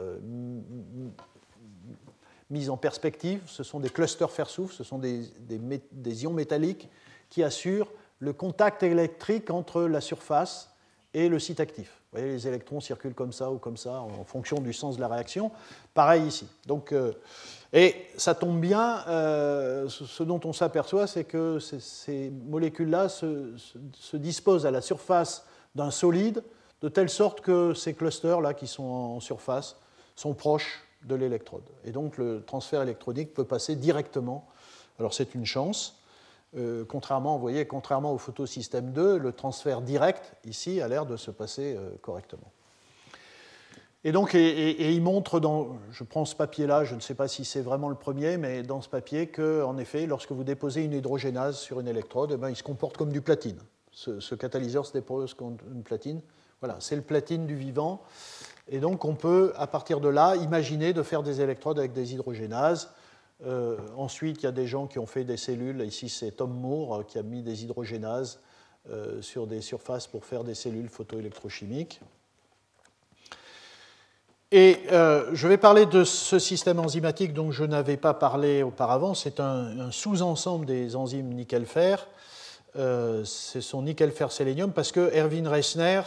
[2.54, 3.41] mis en perspective.
[3.47, 6.88] Ce sont des clusters fer-soufre, ce sont des, ions métalliques
[7.30, 7.89] qui assurent
[8.20, 10.70] le contact électrique entre la surface
[11.14, 11.99] et le site actif.
[12.12, 15.01] Vous voyez, les électrons circulent comme ça ou comme ça en fonction du sens de
[15.01, 15.51] la réaction.
[15.93, 16.47] Pareil ici.
[16.68, 17.12] Donc, euh,
[17.74, 23.56] et ça tombe bien, euh, ce dont on s'aperçoit, c'est que ces molécules-là se,
[24.14, 25.43] disposent à la surface
[25.74, 26.43] d'un solide,
[26.84, 29.76] de telle sorte que ces clusters-là qui sont en surface
[30.16, 31.64] sont proches de l'électrode.
[31.86, 34.47] Et donc le transfert électronique peut passer directement.
[34.99, 35.99] Alors c'est une chance.
[36.56, 41.32] Euh, contrairement, voyez, contrairement au photosystème 2, le transfert direct ici a l'air de se
[41.32, 42.51] passer euh, correctement.
[44.06, 47.45] Et donc, et, il montre dans, je prends ce papier-là, je ne sais pas si
[47.45, 50.91] c'est vraiment le premier, mais dans ce papier que, en effet, lorsque vous déposez une
[50.91, 53.60] hydrogénase sur une électrode, eh bien, il se comporte comme du platine.
[53.91, 56.20] Ce, ce catalyseur se dépose comme une platine.
[56.60, 58.01] Voilà, c'est le platine du vivant.
[58.68, 62.14] Et donc on peut, à partir de là, imaginer de faire des électrodes avec des
[62.14, 62.89] hydrogénases.
[63.45, 65.82] Euh, ensuite, il y a des gens qui ont fait des cellules.
[65.82, 68.39] Ici, c'est Tom Moore euh, qui a mis des hydrogénases
[68.89, 72.01] euh, sur des surfaces pour faire des cellules photoélectrochimiques.
[74.55, 79.16] Et je vais parler de ce système enzymatique dont je n'avais pas parlé auparavant.
[79.16, 82.07] C'est un, sous-ensemble des enzymes nickel-fer.
[82.76, 86.03] c'est son nickel-fer-sélénium parce que Erwin Reissner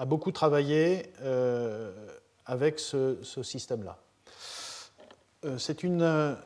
[0.00, 1.92] a beaucoup travaillé euh,
[2.46, 3.98] avec ce, système-là.
[5.44, 6.36] Euh, c'est une,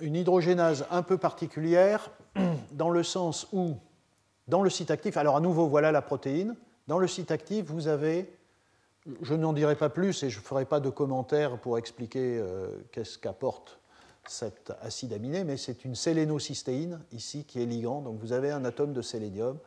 [0.00, 2.08] une, hydrogénase un peu particulière
[2.70, 3.74] dans le sens où,
[4.46, 6.54] dans le site actif, alors à nouveau, voilà la protéine,
[6.86, 8.32] dans le site actif, vous avez,
[9.22, 12.68] je n'en dirai pas plus et je ne ferai pas de commentaires pour expliquer euh,
[12.92, 13.80] qu'est-ce qu'apporte
[14.28, 18.64] cet acide aminé, mais c'est une sélénocystéine ici qui est ligand, donc vous avez un
[18.64, 19.58] atome de sélénium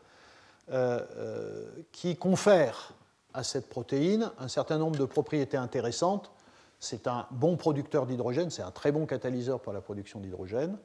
[1.92, 2.94] qui confère
[3.34, 6.32] à cette protéine un certain nombre de propriétés intéressantes.
[6.80, 10.78] C'est un bon producteur d'hydrogène, c'est un très bon catalyseur pour la production d'hydrogène.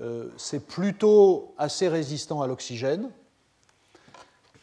[0.00, 3.10] Euh, c'est plutôt assez résistant à l'oxygène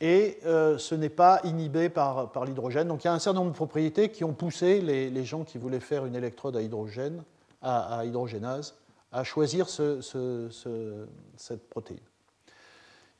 [0.01, 2.88] et euh, ce n'est pas inhibé par, par l'hydrogène.
[2.88, 5.57] Donc il y a un certain nombre de propriétés qui ont poussé les, gens qui
[5.57, 7.24] voulaient faire une électrode à hydrogène,
[7.61, 8.76] à, hydrogénase,
[9.11, 11.99] à choisir cette protéine.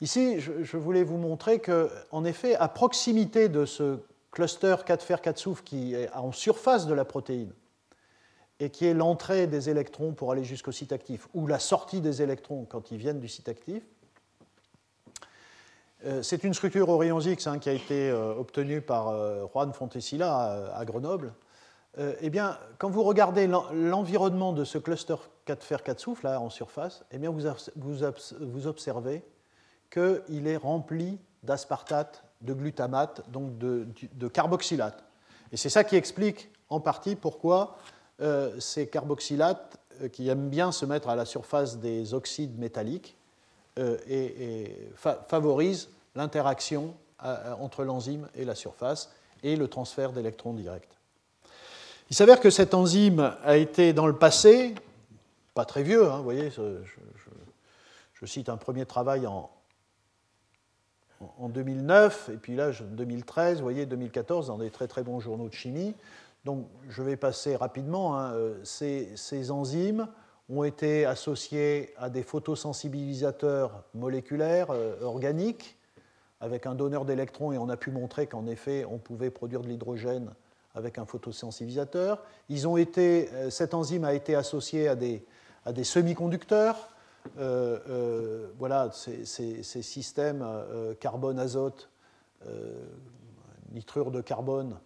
[0.02, 4.00] Ici, je, voulais vous montrer qu'en effet, à proximité de ce
[4.32, 7.54] cluster 4 fer 4 soufre qui est en surface de la protéine
[8.60, 12.22] et qui est l'entrée des électrons pour aller jusqu'au site actif ou la sortie des
[12.22, 13.84] électrons quand ils viennent du site actif,
[16.06, 19.74] euh, c'est une structure Orion X hein, qui a été euh, obtenue par euh, Juan
[19.74, 21.34] Fontesilla à, Grenoble.
[21.98, 25.16] eh bien, quand vous regardez l'environnement de ce cluster
[25.46, 29.24] 4 fer 4 soufre là en surface, eh bien, vous observez
[29.96, 35.04] qu'il est rempli d'aspartate, de glutamate, donc de, carboxylate.
[35.52, 37.78] Et c'est ça qui explique en partie pourquoi
[38.22, 43.16] euh, ces carboxylates, euh, qui aiment bien se mettre à la surface des oxydes métalliques,
[43.80, 44.90] euh, et,
[45.28, 46.94] favorisent l'interaction
[47.60, 49.10] entre l'enzyme et la surface
[49.42, 50.98] et le transfert d'électrons directs.
[52.10, 54.76] Il s'avère que cette enzyme a été dans le passé,
[55.54, 56.84] pas très vieux, hein, vous voyez, je,
[58.14, 59.50] je, cite un premier travail en,
[61.40, 65.48] en 2009, et puis là, 2013, vous voyez, 2014, dans des très très bons journaux
[65.48, 65.94] de chimie.
[66.44, 68.18] Donc, je vais passer rapidement.
[68.18, 68.34] Hein.
[68.34, 70.08] Euh, ces, enzymes
[70.50, 75.78] ont été associées à des photosensibilisateurs moléculaires euh, organiques
[76.42, 79.68] avec un donneur d'électrons, et on a pu montrer qu'en effet, on pouvait produire de
[79.68, 80.32] l'hydrogène
[80.76, 82.22] avec un photosensibilisateur.
[82.50, 86.90] Ils ont été, euh, cette enzyme a été associée à des semi-conducteurs
[87.38, 89.26] euh, euh, voilà, ces,
[89.64, 91.90] systèmes euh, carbone-azote,
[93.72, 94.78] nitrure de carbone,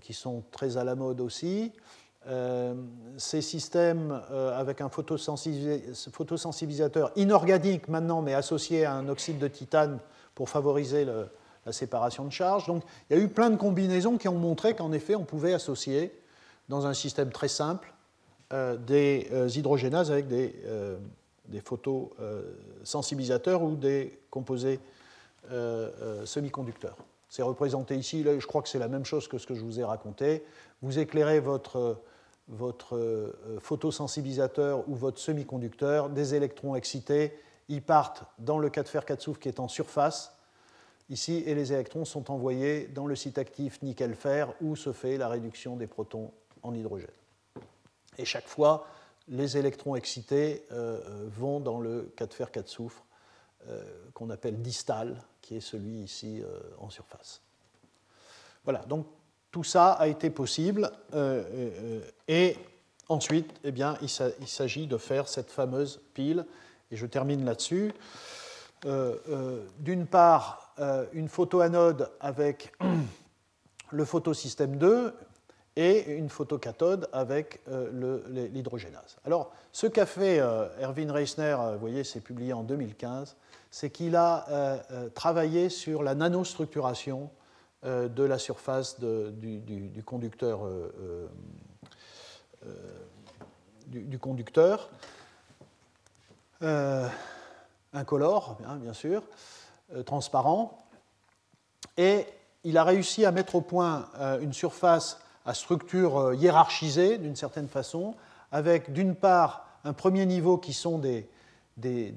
[0.00, 1.72] qui sont très à la mode aussi.
[3.16, 4.22] ces systèmes
[4.56, 9.98] avec un photosensibilisateur inorganique maintenant, mais associé à un oxyde de titane
[10.36, 12.68] pour favoriser la séparation de charge.
[12.68, 15.54] Donc il y a eu plein de combinaisons qui ont montré qu'en effet on pouvait
[15.54, 16.16] associer
[16.68, 17.92] dans un système très simple,
[18.86, 19.26] des
[19.56, 20.54] hydrogénases avec des,
[21.46, 24.80] des photosensibilisateurs ou des composés
[26.24, 26.96] semi-conducteurs.
[27.28, 29.80] C'est représenté ici, je crois que c'est la même chose que ce que je vous
[29.80, 30.44] ai raconté.
[30.82, 32.00] Vous éclairez votre,
[32.48, 37.32] votre photosensibilisateur ou votre semi-conducteur, des électrons excités,
[37.68, 40.36] ils partent dans le cas de fer 4 soufre qui est en surface,
[41.08, 45.28] ici, et les électrons sont envoyés dans le site actif nickel-fer où se fait la
[45.28, 46.32] réduction des protons
[46.62, 47.08] en hydrogène.
[48.18, 48.86] Et chaque fois,
[49.28, 53.04] les électrons excités euh, euh, vont dans le cas de fer 4 soufre
[53.68, 53.82] euh,
[54.14, 56.42] qu'on appelle distal, qui est celui ici
[56.78, 57.40] en surface.
[58.64, 59.06] Voilà, donc
[59.50, 60.90] tout ça a été possible
[62.28, 62.56] et
[63.08, 66.46] ensuite, eh il s'agit de faire cette fameuse pile,
[66.92, 67.92] et je termine là-dessus.
[69.78, 70.74] D'une part,
[71.12, 72.72] une photoanode avec
[73.90, 75.12] le photosystème 2,
[75.76, 78.20] et une photocathode avec euh,
[78.52, 79.16] l'hydrogénase.
[79.24, 83.36] Alors, ce qu'a fait euh, Erwin Reisner, euh, vous voyez, c'est publié en 2015,
[83.70, 84.82] c'est qu'il a
[85.14, 87.30] travaillé sur la nanostructuration
[87.82, 90.68] de la surface du, conducteur,
[93.86, 94.90] du, conducteur
[97.94, 99.22] incolore, bien, bien sûr,
[100.04, 100.84] transparent,
[101.96, 102.26] et
[102.64, 104.10] il a réussi à mettre au point
[104.42, 108.14] une surface à structure euh, hiérarchisée d'une certaine façon,
[108.50, 111.28] avec d'une part un premier niveau qui sont des,
[111.76, 112.14] des,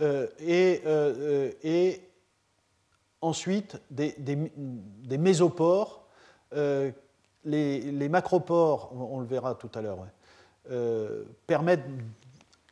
[0.00, 2.00] euh, et, euh, et,
[3.20, 6.04] ensuite des, des mésopores.
[6.52, 6.92] les,
[7.44, 10.06] les, macropores, on, le verra tout à l'heure,
[11.46, 11.86] permettent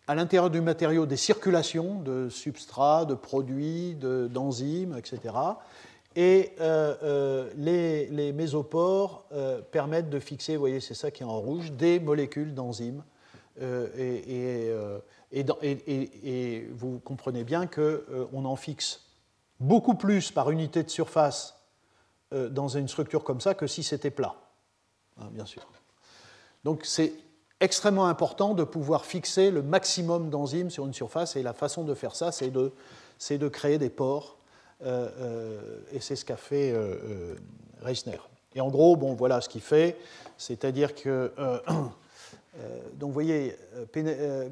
[0.06, 5.34] à l'intérieur du matériau des circulations de substrats, de produits, d'enzymes, etc.
[6.16, 11.26] Et euh, euh, les, mésopores euh, permettent de fixer, vous voyez, c'est ça qui est
[11.26, 13.02] en rouge, des molécules d'enzymes.
[13.60, 14.72] Et,
[16.72, 19.06] vous comprenez bien qu'on en fixe
[19.60, 21.56] beaucoup plus par unité de surface
[22.32, 24.34] dans une structure comme ça que si c'était plat,
[25.20, 25.62] hein, bien sûr.
[26.64, 27.12] Donc c'est
[27.60, 31.94] extrêmement important de pouvoir fixer le maximum d'enzymes sur une surface, et la façon de
[31.94, 34.36] faire ça, c'est de, créer des pores
[34.84, 37.36] et c'est ce qu'a fait euh,
[37.80, 38.18] Reisner.
[38.54, 39.96] Et en gros, bon, voilà ce qu'il fait,
[40.36, 41.32] c'est-à-dire que
[42.98, 43.56] donc vous voyez,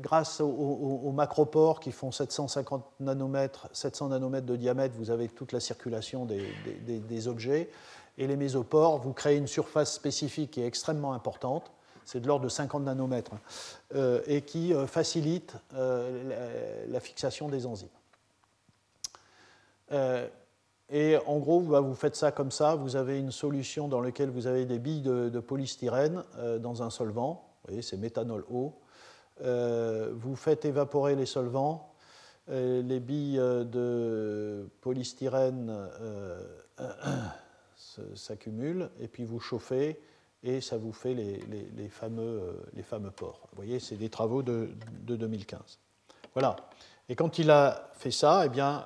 [0.01, 5.61] grâce aux, macropores qui font 750 nanomètres, 700 nanomètres de diamètre, vous avez toute la
[5.61, 7.69] circulation des, objets.
[8.17, 11.71] Et les mésopores, vous créez une surface spécifique qui est extrêmement importante,
[12.05, 13.33] c'est de l'ordre de 50 nanomètres,
[13.95, 17.89] hein, et qui facilite la, fixation des enzymes.
[19.93, 20.29] Euh,
[20.89, 24.31] et en gros, bah, vous faites ça comme ça, vous avez une solution dans laquelle
[24.31, 28.75] vous avez des billes de, polystyrène euh, dans un solvant, vous voyez, c'est méthanol eau.
[29.43, 31.87] Euh, vous faites évaporer les solvants,
[32.49, 35.73] les billes de polystyrène
[38.17, 40.01] s'accumulent, et puis vous chauffez,
[40.43, 43.47] et ça vous fait les, fameux, les fameux pores.
[43.53, 44.71] Vous voyez, c'est des travaux de,
[45.07, 45.79] 2015.
[46.35, 46.57] Voilà.
[47.09, 48.85] Et quand il a fait ça, eh bien,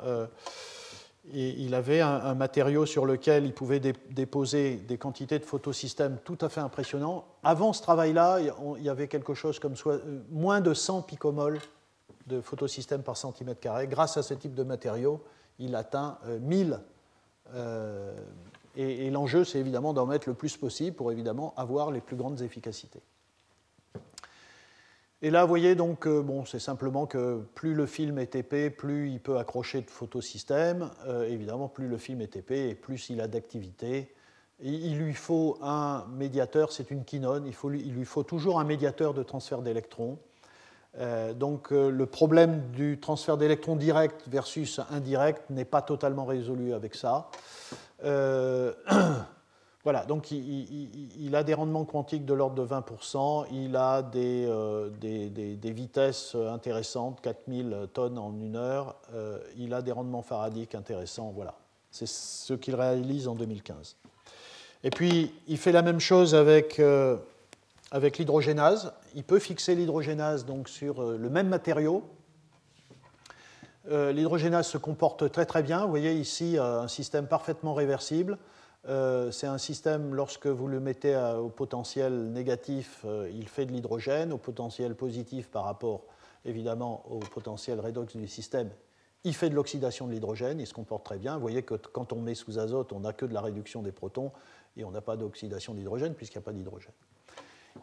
[1.32, 6.48] il avait un, matériau sur lequel il pouvait déposer des quantités de photosystèmes tout à
[6.48, 7.24] fait impressionnants.
[7.42, 11.60] Avant ce travail-là, il y avait quelque chose comme euh, moins de 100 picomoles
[12.26, 13.86] de photosystèmes par centimètre carré.
[13.86, 15.22] Grâce à ce type de matériau,
[15.58, 16.78] il atteint 1000.
[17.54, 18.14] Euh, euh,
[18.76, 22.42] et l'enjeu, c'est évidemment d'en mettre le plus possible pour évidemment avoir les plus grandes
[22.42, 23.00] efficacités.
[25.22, 28.68] Et là, vous voyez donc, euh, bon, c'est simplement que plus le film est épais,
[28.68, 30.90] plus il peut accrocher de photosystèmes.
[31.06, 34.12] Euh, évidemment, plus le film est épais et plus il a d'activité.
[34.60, 39.12] Il lui faut un médiateur, c'est une quinone, il, il, lui faut toujours un médiateur
[39.12, 40.18] de transfert d'électrons.
[40.98, 46.94] Euh, donc le problème du transfert d'électrons direct versus indirect n'est pas totalement résolu avec
[46.94, 47.30] ça.
[49.84, 55.28] Voilà, donc il, a des rendements quantiques de l'ordre de 20%, il a euh, des,
[55.28, 61.32] des, vitesses intéressantes, 4000 tonnes en une heure, euh, il a des rendements faradiques intéressants,
[61.34, 61.54] voilà.
[61.90, 63.96] C'est ce qu'il réalise en 2015.
[64.84, 67.18] Et puis, il fait la même chose avec, euh,
[67.90, 68.94] avec l'hydrogénase.
[69.14, 72.02] Il peut fixer l'hydrogénase donc, sur le même matériau.
[73.90, 75.84] l'hydrogénase se comporte très très bien.
[75.84, 78.38] Vous voyez ici un système parfaitement réversible.
[78.88, 83.72] Euh, c'est un système, lorsque vous le mettez au potentiel négatif, euh, il fait de
[83.72, 86.02] l'hydrogène, au potentiel positif par rapport
[86.44, 88.68] évidemment au potentiel redox du système,
[89.26, 91.36] il fait de l'oxydation de l'hydrogène, il se comporte très bien.
[91.36, 93.92] Vous voyez que quand on met sous azote, on n'a que de la réduction des
[93.92, 94.32] protons,
[94.76, 96.92] Et on n'a pas d'oxydation d'hydrogène puisqu'il n'y a pas d'hydrogène.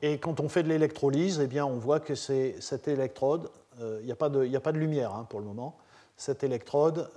[0.04, 3.50] Et quand on fait de l'électrolyse, eh bien, on voit que cette électrode,
[3.80, 5.78] euh, il n'y a, pas de, lumière hein, pour le moment,
[6.16, 7.10] cette électrode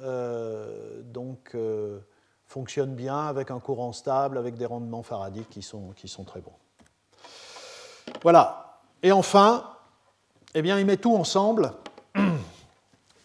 [1.13, 1.55] donc,
[2.55, 6.41] fonctionne bien avec un courant stable, avec des rendements faradiques qui sont, qui sont très
[6.41, 6.55] bons.
[8.23, 8.79] Voilà.
[9.03, 9.69] Et enfin,
[10.55, 11.73] eh bien, il met tout ensemble.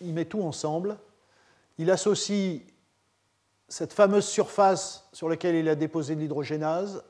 [0.02, 0.98] Il met tout ensemble.
[1.78, 2.62] Il associe
[3.68, 7.04] cette fameuse surface sur laquelle il a déposé de l'hydrogénase,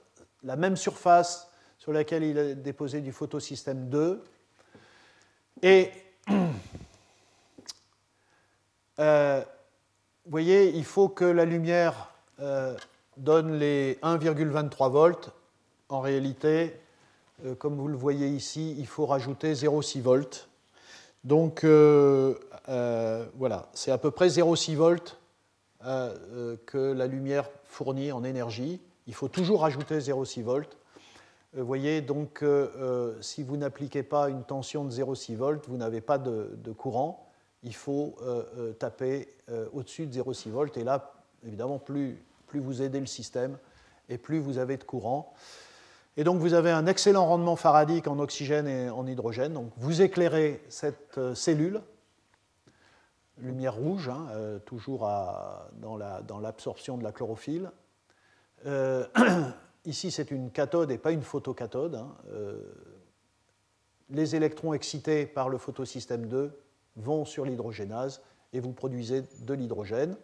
[0.43, 4.23] la même surface sur laquelle il a déposé du photosystème 2,
[5.61, 5.91] et
[8.99, 9.43] euh,
[10.25, 12.08] vous voyez, il faut que la lumière
[12.41, 12.75] euh,
[13.17, 15.31] donne les 1,23 volts.
[15.89, 16.79] En réalité,
[17.45, 20.49] euh, comme vous le voyez ici, il faut rajouter 0,6 volts.
[21.23, 25.19] Donc voilà, c'est à peu près 0,6 volts
[25.81, 28.79] que la lumière fournit en énergie.
[29.05, 30.77] Il faut toujours rajouter 0,6 volts.
[31.53, 32.43] Vous voyez, donc
[33.19, 37.29] si vous n'appliquez pas une tension de 0,6 volts, vous n'avez pas de, courant
[37.63, 40.77] il faut euh, euh, taper euh, au-dessus de 0,6 volts.
[40.77, 41.13] Et là,
[41.45, 43.57] évidemment, plus, plus vous aidez le système
[44.09, 45.33] et plus vous avez de courant.
[46.17, 49.53] Et donc vous avez un excellent rendement faradique en oxygène et en hydrogène.
[49.53, 51.81] Donc vous éclairez cette cellule,
[53.37, 54.27] lumière rouge, hein,
[54.65, 55.07] toujours
[55.79, 57.71] dans l'absorption de la chlorophylle.
[59.85, 61.95] ici c'est une cathode et pas une photocathode.
[61.95, 62.15] Hein.
[64.09, 66.51] les électrons excités par le photosystème 2
[66.97, 68.21] vont sur l'hydrogénase
[68.51, 70.17] et vous produisez de l'hydrogène.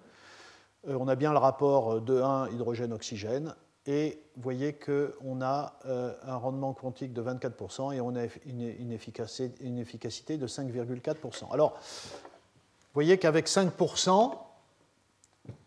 [0.88, 3.55] Euh, on a bien le rapport de 1 hydrogène-oxygène
[3.88, 8.91] et vous voyez qu'on a euh, un rendement quantique de 24% et on a une,
[8.91, 11.51] efficacité, de 5,4%.
[11.51, 14.38] Alors, vous voyez qu'avec 5%,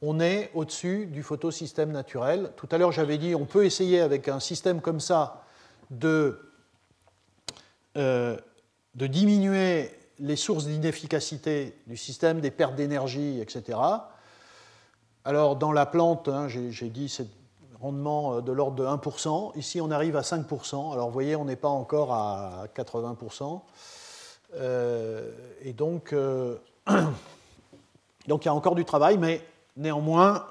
[0.02, 2.52] on est au-dessus du photosystème naturel.
[2.56, 5.44] Tout à l'heure, j'avais dit on peut essayer avec un système comme ça
[6.02, 6.32] euh,
[7.96, 13.78] de diminuer les sources d'inefficacité du système, des pertes d'énergie, etc.
[15.28, 17.26] Alors, dans la plante, hein, j'ai dit c'est
[17.82, 19.52] rendement euh, de l'ordre de 1%.
[19.58, 20.94] Ici, on arrive à 5%.
[20.94, 23.60] Alors, vous voyez, on n'est pas encore à 80%.
[24.54, 26.56] Euh, et donc, euh,
[28.26, 29.42] donc, il y a encore du travail, mais
[29.76, 30.46] néanmoins,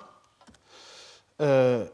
[1.39, 1.88] je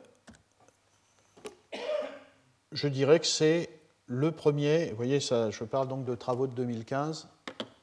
[2.73, 3.69] dirais que c'est
[4.07, 7.29] le premier, vous voyez, ça, je parle donc de travaux de 2015,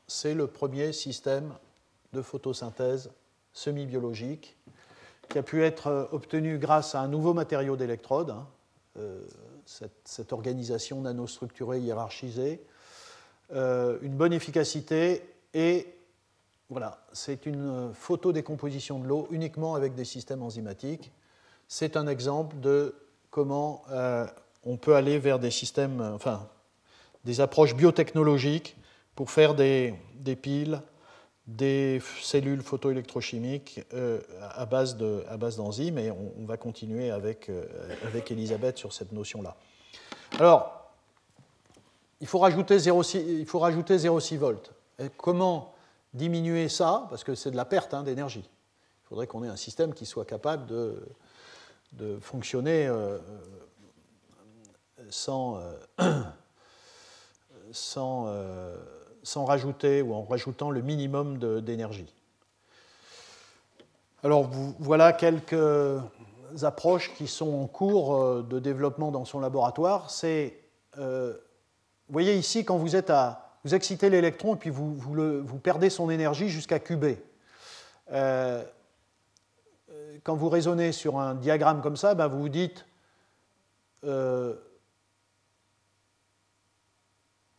[0.07, 1.55] c'est le premier système
[2.12, 3.11] de photosynthèse
[3.55, 4.59] semi-biologique
[5.31, 8.47] qui a pu être euh, obtenu grâce à un nouveau matériau d'électrode, hein,
[8.99, 9.24] euh,
[9.64, 12.61] cette, organisation nanostructurée hiérarchisée,
[13.53, 15.22] euh, une bonne efficacité
[15.55, 15.87] et
[16.68, 21.11] voilà, c'est une photodécomposition de l'eau uniquement avec des systèmes enzymatiques.
[21.66, 22.95] C'est un exemple de
[23.31, 23.83] comment
[24.64, 26.49] on peut aller vers des systèmes, enfin,
[27.24, 28.76] des approches biotechnologiques
[29.16, 29.97] pour faire des,
[30.41, 30.81] piles,
[31.47, 34.20] des cellules photoélectrochimiques euh,
[34.55, 37.64] à base d'enzymes, et on, va continuer avec, euh,
[38.07, 39.57] avec Elisabeth sur cette notion-là.
[40.38, 40.93] Alors,
[42.20, 44.72] il faut rajouter 0,6 volts.
[45.16, 45.74] comment
[46.12, 47.07] diminuer ça?
[47.09, 48.49] Parce que c'est de la perte hein, d'énergie.
[49.05, 51.03] Il faudrait qu'on ait un système qui soit capable de,
[51.95, 53.18] de fonctionner euh,
[55.09, 55.61] sans,
[57.72, 58.28] sans
[59.23, 62.12] sans rajouter ou en rajoutant le minimum d'énergie.
[64.23, 65.55] Alors voilà quelques
[66.62, 70.09] approches qui sont en cours euh, de développement dans son laboratoire.
[70.25, 71.33] Euh,
[72.09, 75.91] vous voyez ici, quand vous êtes à, vous excitez l'électron et puis vous, vous, perdez
[75.91, 77.16] son énergie jusqu'à QB.
[78.12, 78.64] Euh,
[80.25, 82.85] quand vous raisonnez sur un diagramme comme ça, ben vous vous dites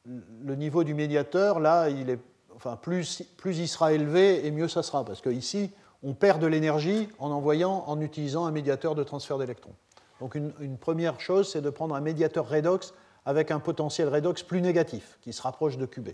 [0.05, 2.19] le niveau du médiateur, là, il est,
[2.55, 5.71] enfin, plus, plus il sera élevé et mieux ça sera, parce qu'ici,
[6.03, 9.75] on perd de l'énergie en envoyant, en utilisant un médiateur de transfert d'électrons.
[10.19, 12.93] Donc une, première chose, c'est de prendre un médiateur redox
[13.25, 16.09] avec un potentiel redox plus négatif, qui se rapproche de QB.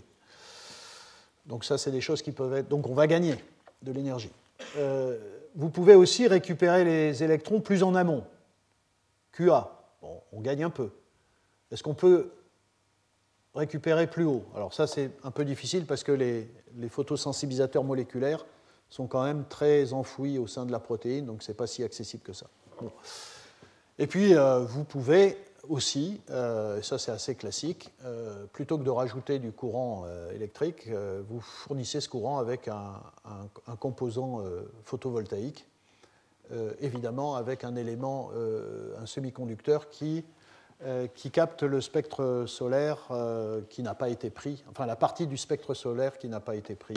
[1.46, 2.68] Donc ça, c'est des choses qui peuvent être...
[2.68, 3.36] Donc on va gagner
[3.82, 4.32] de l'énergie.
[4.76, 5.18] Euh,
[5.54, 8.24] vous pouvez aussi récupérer les électrons plus en amont.
[9.32, 9.70] QA,
[10.02, 10.90] bon, on gagne un peu.
[11.70, 12.30] Est-ce qu'on peut
[13.58, 14.44] récupérer plus haut.
[14.54, 16.48] Alors ça, c'est un peu difficile parce que les,
[16.88, 18.46] photosensibilisateurs moléculaires
[18.88, 21.82] sont quand même très enfouis au sein de la protéine, donc ce n'est pas si
[21.82, 22.46] accessible que ça.
[23.98, 25.36] Et puis, euh, vous pouvez
[25.68, 30.88] aussi, euh, ça c'est assez classique, euh, plutôt que de rajouter du courant électrique,
[31.28, 34.42] vous fournissez ce courant avec un composant
[34.84, 35.66] photovoltaïque
[36.80, 38.30] évidemment avec un élément,
[38.98, 40.24] un semi-conducteur qui,
[41.14, 43.08] qui capte le spectre solaire
[43.68, 46.76] qui n'a pas été pris, enfin la partie du spectre solaire qui n'a pas été
[46.76, 46.94] pris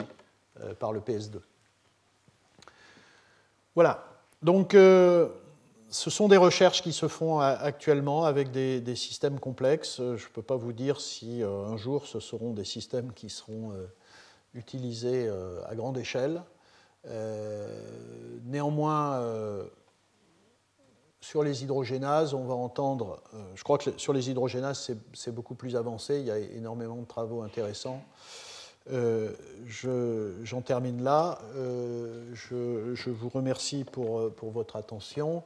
[0.78, 1.40] par le PS2.
[3.74, 4.04] Voilà.
[4.40, 4.76] Donc,
[5.92, 9.98] ce sont des recherches qui se font actuellement avec des, systèmes complexes.
[9.98, 13.28] Je ne peux pas vous dire si euh, un jour ce seront des systèmes qui
[13.28, 13.86] seront euh,
[14.54, 16.42] utilisés euh, à grande échelle.
[18.44, 19.20] néanmoins,
[21.22, 23.22] sur les hydrogénases, on va entendre,
[23.54, 27.06] je crois que sur les hydrogénases, c'est beaucoup plus avancé, il y a énormément de
[27.06, 28.02] travaux intéressants.
[28.88, 31.38] J'en termine là.
[32.34, 35.44] Je, je, vous remercie pour, votre attention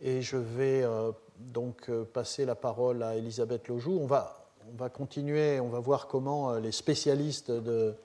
[0.00, 3.98] et je vais euh, donc euh, passer la parole à Elisabeth Lojoux.
[4.00, 7.96] On va, on va continuer, on va voir comment euh, les spécialistes de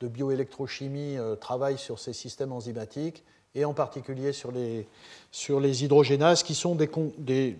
[0.00, 3.24] bioélectrochimie travaillent sur ces systèmes enzymatiques
[3.54, 4.86] et en particulier sur les,
[5.30, 7.56] sur les hydrogénases qui sont des, des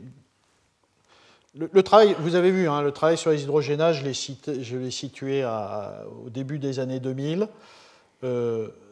[1.55, 6.30] le, travail, vous avez vu, hein, le travail sur les hydrogénases, je l'ai situé au
[6.30, 7.49] début des années 2000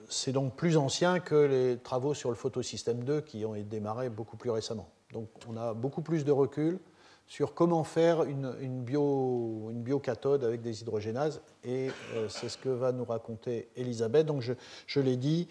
[0.08, 4.08] c'est donc plus ancien que les travaux sur le photosystème 2 qui ont été démarrés
[4.08, 4.88] beaucoup plus récemment.
[5.12, 6.78] Donc on a beaucoup plus de recul
[7.26, 12.92] sur comment faire une, bio, biocathode avec des hydrogénases, et euh, c'est ce que va
[12.92, 14.26] nous raconter Elisabeth.
[14.26, 15.48] Donc je, l'ai dit,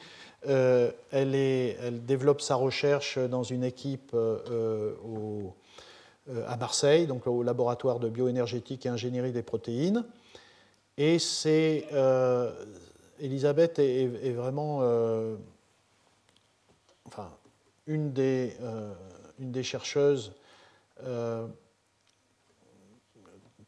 [0.48, 4.94] euh, elle, est, développe sa recherche dans une équipe euh,
[6.48, 10.06] à Marseille, donc au laboratoire de bioénergétique et ingénierie des protéines,
[10.98, 11.88] et c'est
[13.20, 15.36] Elisabeth est, vraiment euh,
[17.06, 17.32] enfin,
[17.88, 18.54] une, des,
[19.64, 20.34] chercheuses